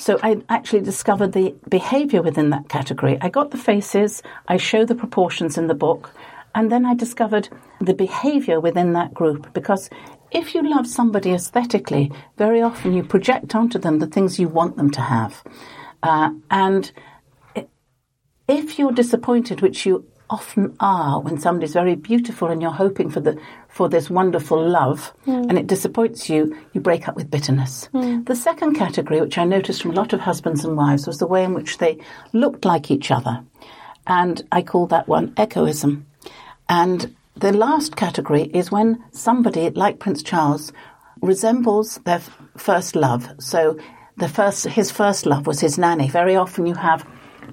So 0.00 0.18
I 0.22 0.40
actually 0.48 0.80
discovered 0.80 1.34
the 1.34 1.54
behavior 1.68 2.22
within 2.22 2.48
that 2.50 2.70
category. 2.70 3.18
I 3.20 3.28
got 3.28 3.50
the 3.50 3.58
faces, 3.58 4.22
I 4.48 4.56
show 4.56 4.86
the 4.86 4.94
proportions 4.94 5.58
in 5.58 5.66
the 5.66 5.74
book, 5.74 6.10
and 6.54 6.72
then 6.72 6.86
I 6.86 6.94
discovered 6.94 7.50
the 7.82 7.92
behavior 7.92 8.60
within 8.60 8.94
that 8.94 9.12
group. 9.12 9.52
Because 9.52 9.90
if 10.30 10.54
you 10.54 10.62
love 10.62 10.86
somebody 10.86 11.32
aesthetically, 11.32 12.10
very 12.38 12.62
often 12.62 12.94
you 12.94 13.04
project 13.04 13.54
onto 13.54 13.78
them 13.78 13.98
the 13.98 14.06
things 14.06 14.38
you 14.38 14.48
want 14.48 14.78
them 14.78 14.90
to 14.90 15.02
have. 15.02 15.44
Uh, 16.02 16.30
and 16.50 16.92
if 18.48 18.78
you're 18.78 18.92
disappointed, 18.92 19.60
which 19.60 19.84
you 19.84 20.06
often 20.30 20.76
are 20.80 21.20
when 21.20 21.38
somebody's 21.38 21.74
very 21.74 21.94
beautiful 21.94 22.48
and 22.48 22.62
you're 22.62 22.70
hoping 22.70 23.10
for 23.10 23.20
the 23.20 23.38
for 23.70 23.88
this 23.88 24.10
wonderful 24.10 24.68
love 24.68 25.14
hmm. 25.24 25.44
and 25.48 25.58
it 25.58 25.66
disappoints 25.66 26.28
you, 26.28 26.56
you 26.72 26.80
break 26.80 27.08
up 27.08 27.16
with 27.16 27.30
bitterness. 27.30 27.86
Hmm. 27.92 28.24
The 28.24 28.34
second 28.34 28.74
category, 28.74 29.20
which 29.20 29.38
I 29.38 29.44
noticed 29.44 29.82
from 29.82 29.92
a 29.92 29.94
lot 29.94 30.12
of 30.12 30.20
husbands 30.20 30.64
and 30.64 30.76
wives, 30.76 31.06
was 31.06 31.18
the 31.18 31.26
way 31.26 31.44
in 31.44 31.54
which 31.54 31.78
they 31.78 31.98
looked 32.32 32.64
like 32.64 32.90
each 32.90 33.10
other. 33.10 33.42
And 34.06 34.42
I 34.50 34.62
call 34.62 34.86
that 34.88 35.08
one 35.08 35.32
echoism. 35.36 36.06
And 36.68 37.14
the 37.36 37.52
last 37.52 37.96
category 37.96 38.42
is 38.52 38.72
when 38.72 39.02
somebody, 39.12 39.70
like 39.70 39.98
Prince 39.98 40.22
Charles, 40.22 40.72
resembles 41.22 41.98
their 42.04 42.16
f- 42.16 42.38
first 42.56 42.96
love. 42.96 43.30
So 43.38 43.78
the 44.16 44.28
first, 44.28 44.66
his 44.66 44.90
first 44.90 45.26
love 45.26 45.46
was 45.46 45.60
his 45.60 45.78
nanny. 45.78 46.08
Very 46.08 46.36
often 46.36 46.66
you 46.66 46.74
have 46.74 47.06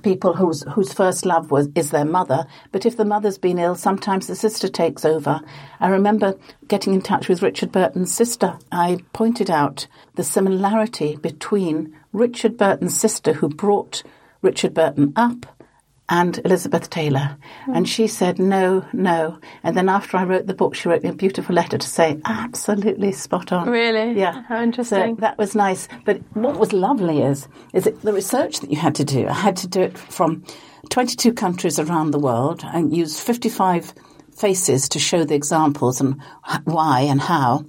people 0.04 0.34
whose 0.34 0.64
whose 0.74 0.94
first 0.94 1.26
love 1.26 1.52
was 1.52 1.70
is 1.76 1.92
their 1.92 2.06
mother, 2.06 2.46
but 2.72 2.86
if 2.86 2.98
the 2.98 3.06
mother's 3.06 3.38
been 3.38 3.60
ill, 3.60 3.76
sometimes 3.76 4.28
the 4.28 4.36
sister 4.36 4.68
takes 4.68 5.06
over. 5.06 5.42
I 5.80 5.90
remember 5.90 6.36
getting 6.68 6.94
in 6.94 7.02
touch 7.02 7.28
with 7.28 7.42
Richard 7.42 7.72
Burton's 7.72 8.14
sister. 8.14 8.58
I 8.72 9.00
pointed 9.14 9.50
out 9.50 9.88
the 10.16 10.24
similarity 10.24 11.16
between 11.16 11.96
Richard 12.14 12.58
Burton's 12.58 13.00
sister, 13.00 13.34
who 13.34 13.50
brought 13.50 14.04
Richard 14.42 14.74
Burton 14.74 15.14
up, 15.16 15.46
and 16.10 16.40
Elizabeth 16.46 16.90
Taylor. 16.90 17.38
Hmm. 17.66 17.76
And 17.76 17.90
she 17.90 18.08
said, 18.08 18.40
no, 18.40 18.86
no. 18.94 19.40
And 19.64 19.76
then 19.76 19.90
after 19.90 20.18
I 20.18 20.24
wrote 20.24 20.48
the 20.48 20.54
book, 20.54 20.74
she 20.74 20.88
wrote 20.88 21.04
me 21.04 21.10
a 21.10 21.14
beautiful 21.14 21.54
letter 21.54 21.78
to 21.78 21.88
say, 21.88 22.20
absolutely 22.24 23.12
spot 23.12 23.52
on. 23.52 23.70
Really? 23.70 24.18
Yeah. 24.18 24.44
How 24.44 24.62
interesting. 24.62 25.16
So 25.16 25.22
that 25.22 25.38
was 25.38 25.56
nice. 25.56 25.88
But 26.06 26.22
what 26.34 26.60
was 26.60 26.72
lovely 26.72 27.22
is, 27.22 27.48
is 27.74 27.88
it 27.88 28.02
the 28.02 28.14
research 28.14 28.62
that 28.62 28.72
you 28.72 28.78
had 28.78 28.96
to 28.96 29.04
do. 29.04 29.28
I 29.28 29.34
had 29.34 29.58
to 29.58 29.68
do 29.68 29.82
it 29.82 29.98
from 29.98 30.46
22 30.90 31.34
countries 31.34 31.78
around 31.78 32.12
the 32.12 32.20
world 32.20 32.64
and 32.64 32.96
use 32.96 33.20
55 33.20 33.94
faces 34.34 34.88
to 34.90 35.00
show 35.00 35.26
the 35.26 35.36
examples 35.36 36.00
and 36.00 36.22
why 36.64 37.02
and 37.02 37.20
how. 37.20 37.66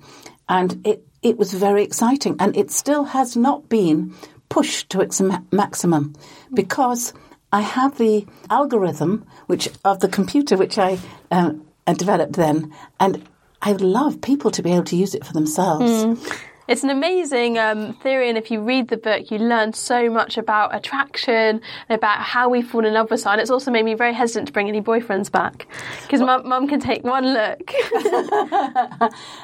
And 0.49 0.87
it, 0.87 1.05
it 1.23 1.39
was 1.39 1.53
very 1.53 1.83
exciting. 1.83 2.37
And 2.39 2.57
it 2.57 2.71
still 2.71 3.03
has 3.05 3.37
not 3.37 3.69
been 3.69 4.15
pushed 4.49 4.91
to 4.91 5.01
its 5.01 5.21
ma- 5.21 5.41
maximum 5.51 6.15
hmm. 6.49 6.55
because 6.55 7.13
I 7.53 7.63
have 7.63 7.99
the 7.99 8.27
algorithm 8.51 9.27
which 9.47 9.69
of 9.85 10.01
the 10.01 10.09
computer 10.09 10.57
which 10.57 10.79
I 10.79 10.99
uh, 11.31 11.53
uh, 11.87 11.95
developed 11.95 12.35
then, 12.35 12.73
and 13.01 13.27
I 13.63 13.73
love 13.73 14.21
people 14.21 14.51
to 14.53 14.63
be 14.63 14.73
able 14.73 14.85
to 14.85 14.97
use 14.97 15.15
it 15.15 15.25
for 15.25 15.33
themselves. 15.33 16.21
It's 16.69 16.85
an 16.85 16.91
amazing 16.91 17.57
um, 17.57 17.95
theory, 17.95 18.29
and 18.29 18.37
if 18.37 18.51
you 18.51 18.61
read 18.61 18.89
the 18.89 18.99
book, 18.99 19.31
you 19.31 19.39
learn 19.39 19.73
so 19.73 20.11
much 20.11 20.37
about 20.37 20.75
attraction 20.75 21.63
and 21.89 21.97
about 21.97 22.19
how 22.19 22.51
we 22.51 22.61
fall 22.61 22.85
in 22.85 22.93
love 22.93 23.11
with 23.11 23.21
someone. 23.21 23.41
It's 23.41 23.51
also 23.51 23.71
made 23.71 23.87
me 23.87 23.95
very 23.95 24.13
hesitant 24.13 24.49
to 24.49 24.53
bring 24.53 24.69
any 24.69 24.83
boyfriends 24.83 25.33
back 25.33 25.67
because 26.03 26.21
mum, 26.21 26.47
mum 26.47 26.69
can 26.69 26.79
take 26.79 27.05
one 27.05 27.33
look. 27.33 27.73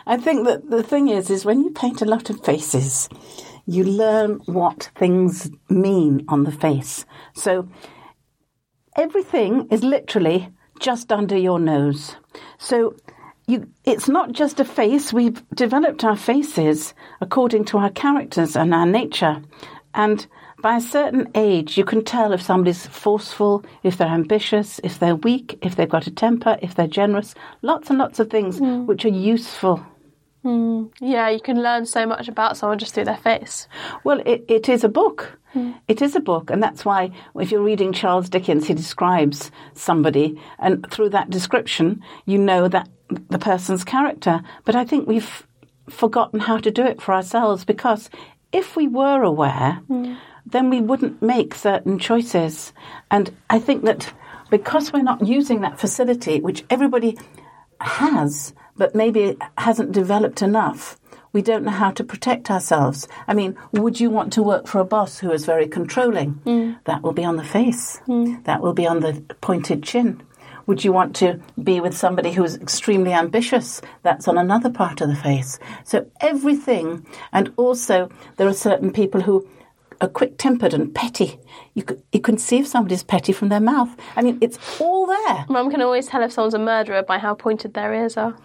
I 0.07 0.19
think 0.21 0.45
that 0.45 0.69
the 0.69 0.83
thing 0.83 1.09
is, 1.09 1.31
is 1.31 1.47
when 1.47 1.63
you 1.63 1.71
paint 1.71 2.03
a 2.03 2.05
lot 2.05 2.29
of 2.29 2.45
faces, 2.45 3.09
you 3.67 3.85
learn 3.85 4.41
what 4.47 4.91
things 4.97 5.51
mean 5.69 6.25
on 6.29 6.45
the 6.45 6.53
face. 6.53 7.07
So 7.35 7.69
everything 8.97 9.69
is 9.71 9.83
literally 9.83 10.49
just 10.81 11.13
under 11.13 11.37
your 11.37 11.59
nose. 11.59 12.17
So 12.59 12.97
you, 13.47 13.69
it's 13.85 14.09
not 14.09 14.33
just 14.33 14.61
a 14.61 14.65
face. 14.65 15.13
We've 15.13 15.43
developed 15.51 16.05
our 16.05 16.17
faces 16.17 16.95
according 17.21 17.67
to 17.67 17.79
our 17.79 17.91
characters 17.91 18.57
and 18.57 18.75
our 18.75 18.87
nature. 18.87 19.43
And 19.95 20.27
by 20.63 20.77
a 20.77 20.81
certain 20.81 21.29
age, 21.35 21.77
you 21.77 21.85
can 21.85 22.05
tell 22.05 22.33
if 22.33 22.41
somebody's 22.41 22.87
forceful, 22.87 23.65
if 23.83 23.99
they're 23.99 24.09
ambitious, 24.09 24.81
if 24.83 24.99
they're 24.99 25.17
weak, 25.17 25.59
if 25.63 25.77
they've 25.77 25.89
got 25.89 26.07
a 26.07 26.11
temper, 26.11 26.57
if 26.63 26.75
they're 26.75 26.87
generous. 26.87 27.35
Lots 27.63 27.91
and 27.91 27.99
lots 27.99 28.19
of 28.19 28.31
things 28.31 28.59
hmm. 28.59 28.87
which 28.87 29.05
are 29.05 29.09
useful. 29.09 29.85
Hmm. 30.45 30.89
yeah, 31.01 31.31
you 31.31 31.41
can 31.41 31.63
learn 31.63 31.87
so 31.87 32.05
much 32.05 32.29
about 32.29 32.59
someone 32.59 32.79
just 32.79 32.93
through 32.93 33.07
their 33.07 33.17
face. 33.17 33.67
Well, 34.05 34.21
it, 34.27 34.45
it 34.47 34.69
is 34.69 34.85
a 34.85 34.91
book. 34.91 35.39
Hmm. 35.55 35.73
It 35.89 36.03
is 36.03 36.15
a 36.15 36.21
book, 36.21 36.51
and 36.51 36.63
that's 36.63 36.85
why 36.85 37.13
if 37.41 37.51
you're 37.51 37.63
reading 37.63 37.95
Charles 37.95 38.29
Dickens, 38.29 38.67
he 38.67 38.75
describes 38.75 39.51
somebody, 39.73 40.39
and 40.59 40.87
through 40.91 41.09
that 41.11 41.31
description, 41.31 42.03
you 42.27 42.37
know 42.37 42.69
that 42.69 42.91
the 43.31 43.39
person's 43.39 43.85
character. 43.85 44.43
But 44.67 44.77
I 44.77 44.85
think 44.85 45.09
we've 45.09 45.47
forgotten 45.89 46.41
how 46.41 46.59
to 46.59 46.71
do 46.71 46.85
it 46.85 47.01
for 47.01 47.15
ourselves 47.15 47.65
because 47.65 48.11
if 48.53 48.77
we 48.77 48.87
were 48.87 49.23
aware, 49.23 49.81
hmm. 49.87 50.17
then 50.45 50.69
we 50.69 50.83
wouldn't 50.83 51.23
make 51.23 51.55
certain 51.55 51.99
choices. 51.99 52.75
And 53.11 53.35
I 53.49 53.59
think 53.59 53.85
that 53.85 54.13
because 54.51 54.93
we're 54.93 55.03
not 55.03 55.27
using 55.27 55.63
that 55.63 55.81
facility, 55.81 56.43
which 56.43 56.65
everybody 56.69 57.17
has, 57.81 58.53
but 58.77 58.95
maybe 58.95 59.21
it 59.25 59.39
hasn't 59.59 59.93
developed 59.93 60.43
enough. 60.43 60.99
We 61.33 61.43
don't 61.43 61.65
know 61.65 61.73
how 61.73 61.91
to 61.91 62.05
protect 62.05 62.51
ourselves. 62.51 63.09
I 63.27 63.35
mean, 63.35 63.57
would 63.73 63.99
you 63.99 64.09
want 64.09 64.33
to 64.35 64.43
work 64.43 64.69
for 64.69 64.79
a 64.79 64.85
boss 64.85 65.19
who 65.19 65.33
is 65.33 65.45
very 65.45 65.67
controlling? 65.67 66.35
Mm. 66.47 66.79
That 66.85 67.03
will 67.03 67.13
be 67.13 67.25
on 67.25 67.37
the 67.37 67.45
face. 67.45 68.01
Mm. 68.07 68.45
That 68.45 68.61
will 68.63 68.73
be 68.73 68.87
on 68.87 69.01
the 69.01 69.21
pointed 69.41 69.83
chin. 69.83 70.23
Would 70.67 70.85
you 70.85 70.93
want 70.93 71.15
to 71.17 71.41
be 71.63 71.81
with 71.81 71.97
somebody 71.97 72.33
who 72.33 72.45
is 72.45 72.57
extremely 72.57 73.13
ambitious? 73.13 73.83
That's 74.03 74.29
on 74.29 74.39
another 74.39 74.71
part 74.71 75.01
of 75.01 75.09
the 75.09 75.17
face. 75.17 75.59
So 75.85 76.09
everything, 76.21 77.05
and 77.33 77.53
also 77.57 78.09
there 78.37 78.49
are 78.49 78.55
certain 78.55 78.93
people 78.93 79.21
who 79.21 79.47
are 80.01 80.09
quick 80.09 80.39
tempered 80.39 80.73
and 80.73 80.95
petty. 80.95 81.39
You, 81.75 81.85
you 82.13 82.21
can 82.21 82.39
see 82.39 82.59
if 82.59 82.67
somebody's 82.67 83.03
petty 83.03 83.33
from 83.33 83.49
their 83.49 83.61
mouth. 83.61 83.95
I 84.17 84.23
mean, 84.23 84.39
it's 84.41 84.59
all 84.81 85.07
there. 85.07 85.45
Mum 85.49 85.71
can 85.71 85.83
always 85.83 86.07
tell 86.07 86.23
if 86.23 86.33
someone's 86.33 86.55
a 86.55 86.59
murderer 86.59 87.03
by 87.03 87.19
how 87.19 87.35
pointed 87.35 87.75
their 87.75 87.93
ears 87.93 88.17
are. 88.17 88.37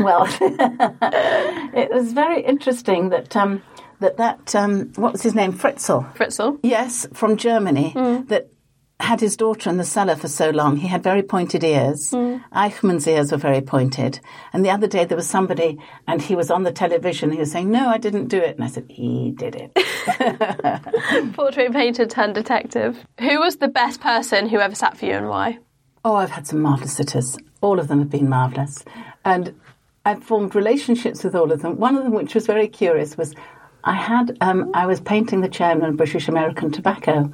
Well, 0.00 0.26
it 0.40 1.90
was 1.90 2.12
very 2.12 2.42
interesting 2.42 3.08
that 3.10 3.36
um, 3.36 3.62
that 4.00 4.16
that 4.18 4.54
um, 4.54 4.92
what 4.96 5.12
was 5.12 5.22
his 5.22 5.34
name, 5.34 5.52
Fritzl? 5.52 6.14
Fritzl. 6.14 6.58
Yes, 6.62 7.06
from 7.12 7.36
Germany. 7.36 7.92
That 8.28 8.50
had 8.98 9.20
his 9.20 9.36
daughter 9.36 9.68
in 9.68 9.76
the 9.76 9.84
cellar 9.84 10.16
for 10.16 10.28
so 10.28 10.50
long. 10.50 10.76
He 10.76 10.88
had 10.88 11.02
very 11.02 11.22
pointed 11.22 11.62
ears. 11.62 12.12
Eichmann's 12.12 13.06
ears 13.06 13.30
were 13.30 13.38
very 13.38 13.60
pointed. 13.60 14.20
And 14.52 14.64
the 14.64 14.70
other 14.70 14.86
day 14.86 15.04
there 15.04 15.16
was 15.16 15.28
somebody, 15.28 15.78
and 16.08 16.22
he 16.22 16.34
was 16.34 16.50
on 16.50 16.62
the 16.62 16.72
television. 16.72 17.30
He 17.30 17.38
was 17.38 17.52
saying, 17.52 17.70
"No, 17.70 17.88
I 17.88 17.98
didn't 17.98 18.28
do 18.28 18.38
it," 18.38 18.56
and 18.56 18.64
I 18.64 18.68
said, 18.68 18.86
"He 18.88 19.32
did 19.32 19.54
it." 19.54 21.34
Portrait 21.34 21.72
painter 21.72 22.06
turned 22.06 22.34
detective. 22.34 23.04
Who 23.20 23.38
was 23.40 23.56
the 23.56 23.68
best 23.68 24.00
person 24.00 24.48
who 24.48 24.58
ever 24.58 24.74
sat 24.74 24.96
for 24.96 25.04
you 25.06 25.12
and 25.12 25.28
why? 25.28 25.58
Oh, 26.04 26.14
I've 26.14 26.30
had 26.30 26.46
some 26.46 26.60
marvellous 26.60 26.92
sitters. 26.94 27.36
All 27.60 27.80
of 27.80 27.88
them 27.88 27.98
have 27.98 28.10
been 28.10 28.28
marvellous. 28.28 28.84
And 29.26 29.60
I've 30.06 30.22
formed 30.22 30.54
relationships 30.54 31.24
with 31.24 31.34
all 31.34 31.50
of 31.52 31.60
them. 31.60 31.78
One 31.78 31.96
of 31.96 32.04
them, 32.04 32.12
which 32.12 32.34
was 32.34 32.46
very 32.46 32.68
curious, 32.68 33.18
was 33.18 33.34
I 33.82 33.94
had, 33.94 34.38
um, 34.40 34.70
I 34.72 34.86
was 34.86 35.00
painting 35.00 35.40
the 35.40 35.48
chairman 35.48 35.90
of 35.90 35.96
British 35.96 36.28
American 36.28 36.70
Tobacco, 36.70 37.32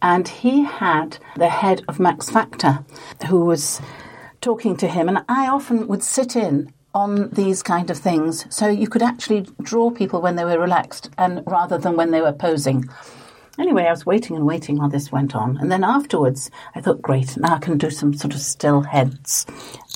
and 0.00 0.26
he 0.26 0.64
had 0.64 1.18
the 1.36 1.50
head 1.50 1.82
of 1.86 2.00
Max 2.00 2.30
Factor, 2.30 2.84
who 3.28 3.44
was 3.44 3.80
talking 4.40 4.76
to 4.78 4.88
him. 4.88 5.08
And 5.08 5.24
I 5.28 5.48
often 5.48 5.86
would 5.86 6.02
sit 6.02 6.34
in 6.34 6.72
on 6.94 7.28
these 7.30 7.62
kind 7.62 7.90
of 7.90 7.98
things 7.98 8.46
so 8.54 8.68
you 8.68 8.88
could 8.88 9.02
actually 9.02 9.46
draw 9.62 9.90
people 9.90 10.22
when 10.22 10.36
they 10.36 10.44
were 10.44 10.58
relaxed 10.58 11.10
and 11.18 11.42
rather 11.46 11.76
than 11.76 11.96
when 11.96 12.10
they 12.10 12.20
were 12.20 12.32
posing. 12.32 12.88
Anyway, 13.58 13.84
I 13.84 13.90
was 13.90 14.04
waiting 14.04 14.34
and 14.36 14.46
waiting 14.46 14.78
while 14.78 14.88
this 14.88 15.12
went 15.12 15.34
on. 15.34 15.56
And 15.58 15.70
then 15.70 15.84
afterwards, 15.84 16.50
I 16.74 16.80
thought, 16.80 17.02
great, 17.02 17.36
now 17.36 17.54
I 17.54 17.58
can 17.58 17.78
do 17.78 17.90
some 17.90 18.14
sort 18.14 18.34
of 18.34 18.40
still 18.40 18.82
heads. 18.82 19.46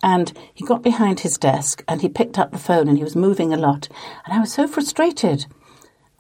And 0.02 0.32
he 0.54 0.64
got 0.64 0.82
behind 0.82 1.20
his 1.20 1.38
desk 1.38 1.82
and 1.88 2.00
he 2.00 2.08
picked 2.08 2.38
up 2.38 2.52
the 2.52 2.58
phone 2.58 2.88
and 2.88 2.96
he 2.96 3.04
was 3.04 3.16
moving 3.16 3.52
a 3.52 3.56
lot. 3.56 3.88
And 4.24 4.34
I 4.34 4.40
was 4.40 4.52
so 4.52 4.68
frustrated. 4.68 5.46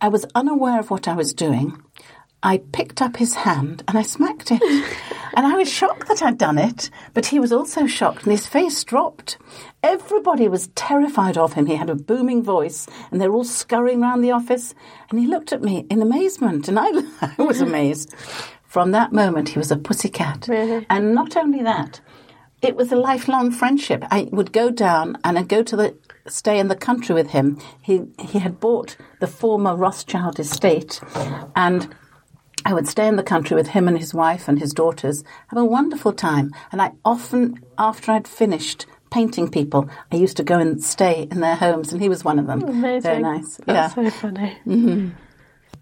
I 0.00 0.08
was 0.08 0.26
unaware 0.34 0.80
of 0.80 0.90
what 0.90 1.08
I 1.08 1.14
was 1.14 1.32
doing. 1.32 1.80
I 2.42 2.58
picked 2.58 3.02
up 3.02 3.16
his 3.16 3.34
hand 3.34 3.82
and 3.88 3.98
I 3.98 4.02
smacked 4.02 4.52
it. 4.52 4.62
and 5.34 5.46
I 5.46 5.56
was 5.56 5.70
shocked 5.70 6.06
that 6.08 6.22
I'd 6.22 6.38
done 6.38 6.58
it, 6.58 6.88
but 7.12 7.26
he 7.26 7.40
was 7.40 7.52
also 7.52 7.86
shocked 7.86 8.22
and 8.22 8.32
his 8.32 8.46
face 8.46 8.84
dropped. 8.84 9.38
Everybody 9.82 10.46
was 10.46 10.68
terrified 10.68 11.36
of 11.36 11.54
him. 11.54 11.66
He 11.66 11.74
had 11.74 11.90
a 11.90 11.96
booming 11.96 12.42
voice 12.44 12.86
and 13.10 13.20
they 13.20 13.28
were 13.28 13.34
all 13.34 13.44
scurrying 13.44 14.02
around 14.02 14.20
the 14.20 14.30
office. 14.30 14.74
And 15.10 15.18
he 15.18 15.26
looked 15.26 15.52
at 15.52 15.62
me 15.62 15.84
in 15.90 16.00
amazement 16.00 16.68
and 16.68 16.78
I, 16.78 16.88
I 17.38 17.42
was 17.42 17.60
amazed. 17.60 18.14
From 18.64 18.90
that 18.92 19.12
moment, 19.12 19.48
he 19.48 19.58
was 19.58 19.72
a 19.72 19.76
pussycat. 19.76 20.46
Really? 20.46 20.86
And 20.90 21.14
not 21.14 21.36
only 21.36 21.62
that, 21.62 22.00
it 22.60 22.76
was 22.76 22.92
a 22.92 22.96
lifelong 22.96 23.50
friendship. 23.50 24.04
I 24.10 24.28
would 24.32 24.52
go 24.52 24.70
down 24.70 25.18
and 25.24 25.38
I'd 25.38 25.48
go 25.48 25.62
to 25.62 25.76
the 25.76 25.96
stay 26.26 26.58
in 26.58 26.68
the 26.68 26.76
country 26.76 27.14
with 27.14 27.30
him. 27.30 27.58
He 27.80 28.02
he 28.18 28.38
had 28.38 28.60
bought 28.60 28.96
the 29.20 29.26
former 29.26 29.76
Rothschild 29.76 30.38
estate, 30.38 31.00
and 31.54 31.94
I 32.64 32.74
would 32.74 32.88
stay 32.88 33.06
in 33.06 33.16
the 33.16 33.22
country 33.22 33.54
with 33.54 33.68
him 33.68 33.88
and 33.88 33.98
his 33.98 34.12
wife 34.12 34.48
and 34.48 34.58
his 34.58 34.72
daughters, 34.72 35.24
have 35.48 35.58
a 35.58 35.64
wonderful 35.64 36.12
time. 36.12 36.52
And 36.72 36.82
I 36.82 36.92
often, 37.04 37.62
after 37.78 38.12
I'd 38.12 38.28
finished 38.28 38.86
painting 39.10 39.50
people, 39.50 39.88
I 40.12 40.16
used 40.16 40.36
to 40.36 40.44
go 40.44 40.58
and 40.58 40.82
stay 40.82 41.28
in 41.30 41.40
their 41.40 41.56
homes, 41.56 41.92
and 41.92 42.02
he 42.02 42.08
was 42.08 42.24
one 42.24 42.38
of 42.38 42.46
them. 42.46 42.62
Amazing. 42.62 43.02
Very 43.02 43.22
nice. 43.22 43.56
That's 43.64 43.96
yeah. 43.96 44.10
so 44.10 44.10
funny. 44.10 44.58
Mm-hmm. 44.66 45.10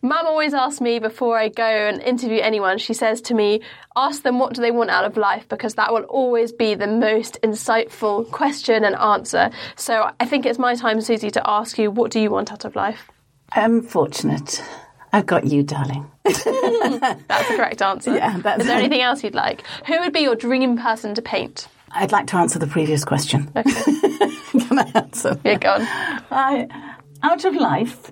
Mum 0.03 0.27
always 0.27 0.55
asks 0.55 0.81
me 0.81 0.99
before 0.99 1.39
I 1.39 1.49
go 1.49 1.65
and 1.65 2.01
interview 2.03 2.41
anyone, 2.41 2.79
she 2.79 2.95
says 2.95 3.21
to 3.23 3.35
me, 3.35 3.61
ask 3.97 4.23
them 4.23 4.39
what 4.39 4.55
do 4.55 4.61
they 4.61 4.71
want 4.71 4.91
out 4.91 5.05
of 5.05 5.17
life 5.17 5.49
because 5.49 5.75
that 5.75 5.93
will 5.93 6.03
always 6.05 6.53
be 6.53 6.75
the 6.75 6.87
most 6.87 7.39
insightful 7.43 8.31
question 8.31 8.85
and 8.85 8.95
answer. 8.97 9.51
So 9.77 10.11
I 10.21 10.27
think 10.27 10.47
it's 10.47 10.59
my 10.59 10.75
time, 10.75 10.99
Suzi, 10.99 11.33
to 11.33 11.43
ask 11.51 11.79
you, 11.79 11.91
what 11.91 12.11
do 12.11 12.21
you 12.21 12.31
want 12.31 12.53
out 12.53 12.65
of 12.65 12.77
life? 12.77 13.11
I'm 13.53 13.83
fortunate. 13.83 14.63
I've 15.13 15.27
got 15.27 15.47
you, 15.47 15.63
darling. 15.63 16.11
That's 16.25 16.45
the 16.45 17.55
correct 17.57 17.81
answer. 17.81 18.15
Yeah, 18.15 18.37
that's- 18.39 18.61
Is 18.63 18.67
there 18.67 18.77
anything 18.77 19.01
else 19.01 19.23
you'd 19.25 19.35
like? 19.35 19.63
Who 19.87 19.99
would 20.01 20.13
be 20.13 20.21
your 20.21 20.35
dream 20.35 20.77
person 20.77 21.15
to 21.15 21.23
paint? 21.23 21.69
I'd 21.93 22.13
like 22.13 22.27
to 22.29 22.37
answer 22.37 22.59
the 22.59 22.67
previous 22.67 23.05
question. 23.05 23.51
Okay. 23.57 23.71
Can 24.67 24.79
I 24.79 24.91
answer? 24.95 25.39
You're 25.45 25.57
gone. 25.59 25.83
I, 26.31 26.67
out 27.23 27.45
of 27.45 27.55
life, 27.55 28.11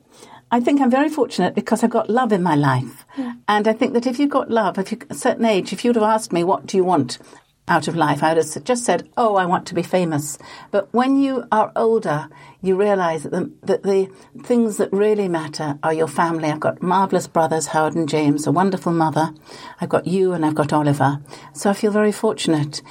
I 0.54 0.60
think 0.60 0.80
I'm 0.80 0.90
very 0.90 1.08
fortunate 1.08 1.56
because 1.56 1.82
I've 1.82 1.90
got 1.90 2.08
love 2.08 2.30
in 2.30 2.40
my 2.40 2.54
life. 2.54 3.04
And 3.48 3.66
I 3.66 3.72
think 3.72 3.92
that 3.94 4.06
if 4.06 4.20
you've 4.20 4.30
got 4.30 4.52
love, 4.52 4.78
if 4.78 4.92
you're 4.92 5.00
a 5.10 5.14
certain 5.14 5.44
age, 5.44 5.72
if 5.72 5.84
you'd 5.84 5.96
have 5.96 6.04
asked 6.04 6.32
me, 6.32 6.44
what 6.44 6.64
do 6.66 6.76
you 6.76 6.84
want? 6.84 7.18
out 7.66 7.88
of 7.88 7.96
life. 7.96 8.22
I 8.22 8.34
would 8.34 8.44
have 8.44 8.64
just 8.64 8.84
said, 8.84 9.08
"Oh, 9.16 9.36
I 9.36 9.46
want 9.46 9.66
to 9.68 9.74
be 9.74 9.82
famous." 9.82 10.36
But 10.70 10.92
when 10.92 11.16
you 11.16 11.44
are 11.50 11.72
older, 11.74 12.28
you 12.60 12.76
realise 12.76 13.22
that 13.22 13.32
the, 13.32 13.50
that 13.62 13.82
the 13.84 14.10
things 14.42 14.76
that 14.76 14.92
really 14.92 15.28
matter 15.28 15.78
are 15.82 15.94
your 15.94 16.06
family. 16.06 16.50
I've 16.50 16.60
got 16.60 16.82
marvellous 16.82 17.26
brothers, 17.26 17.68
Howard 17.68 17.94
and 17.94 18.06
James, 18.06 18.46
a 18.46 18.52
wonderful 18.52 18.92
mother. 18.92 19.32
I've 19.80 19.88
got 19.88 20.06
you, 20.06 20.34
and 20.34 20.44
I've 20.44 20.54
got 20.54 20.74
Oliver. 20.74 21.22
So 21.54 21.70
I 21.70 21.72
feel 21.72 21.90
very 21.90 22.12
fortunate. 22.12 22.82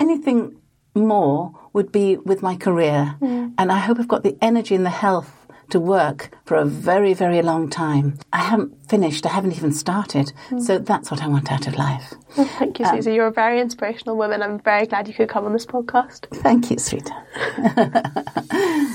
Anything 0.00 0.56
more 0.96 1.52
would 1.72 1.92
be 1.92 2.16
with 2.16 2.42
my 2.42 2.56
career, 2.56 3.14
mm. 3.20 3.54
and 3.56 3.70
I 3.70 3.78
hope 3.78 4.00
I've 4.00 4.08
got 4.08 4.24
the 4.24 4.36
energy 4.42 4.74
and 4.74 4.84
the 4.84 4.90
health 4.90 5.39
to 5.70 5.80
work 5.80 6.30
for 6.44 6.56
a 6.56 6.64
very, 6.64 7.14
very 7.14 7.42
long 7.42 7.68
time. 7.68 8.18
I 8.32 8.38
haven't 8.38 8.88
finished, 8.88 9.26
I 9.26 9.30
haven't 9.30 9.52
even 9.52 9.72
started. 9.72 10.32
Mm. 10.48 10.62
So 10.62 10.78
that's 10.78 11.10
what 11.10 11.22
I 11.22 11.28
want 11.28 11.50
out 11.50 11.66
of 11.66 11.76
life. 11.76 12.14
Well, 12.36 12.46
thank 12.46 12.78
you, 12.78 12.84
Suzi. 12.84 13.08
Um, 13.08 13.14
You're 13.14 13.26
a 13.26 13.32
very 13.32 13.60
inspirational 13.60 14.16
woman. 14.16 14.42
I'm 14.42 14.58
very 14.60 14.86
glad 14.86 15.08
you 15.08 15.14
could 15.14 15.28
come 15.28 15.44
on 15.44 15.52
this 15.52 15.66
podcast. 15.66 16.26
Thank 16.42 16.70
you, 16.70 16.78
sweetheart. 16.78 17.26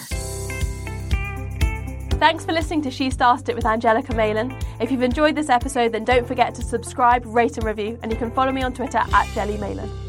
Thanks 2.20 2.46
for 2.46 2.54
listening 2.54 2.82
to 2.84 2.92
She 2.92 3.10
Started 3.10 3.50
It 3.50 3.56
with 3.56 3.66
Angelica 3.66 4.16
Malin. 4.16 4.58
If 4.80 4.90
you've 4.90 5.04
enjoyed 5.04 5.36
this 5.36 5.50
episode, 5.50 5.92
then 5.92 6.06
don't 6.06 6.26
forget 6.26 6.56
to 6.56 6.62
subscribe, 6.62 7.26
rate, 7.26 7.58
and 7.58 7.66
review. 7.66 8.00
And 8.02 8.12
you 8.12 8.18
can 8.18 8.32
follow 8.32 8.54
me 8.54 8.64
on 8.64 8.74
Twitter 8.74 9.00
at 9.00 9.28
Jelly 9.34 9.58
Malin. 9.58 10.05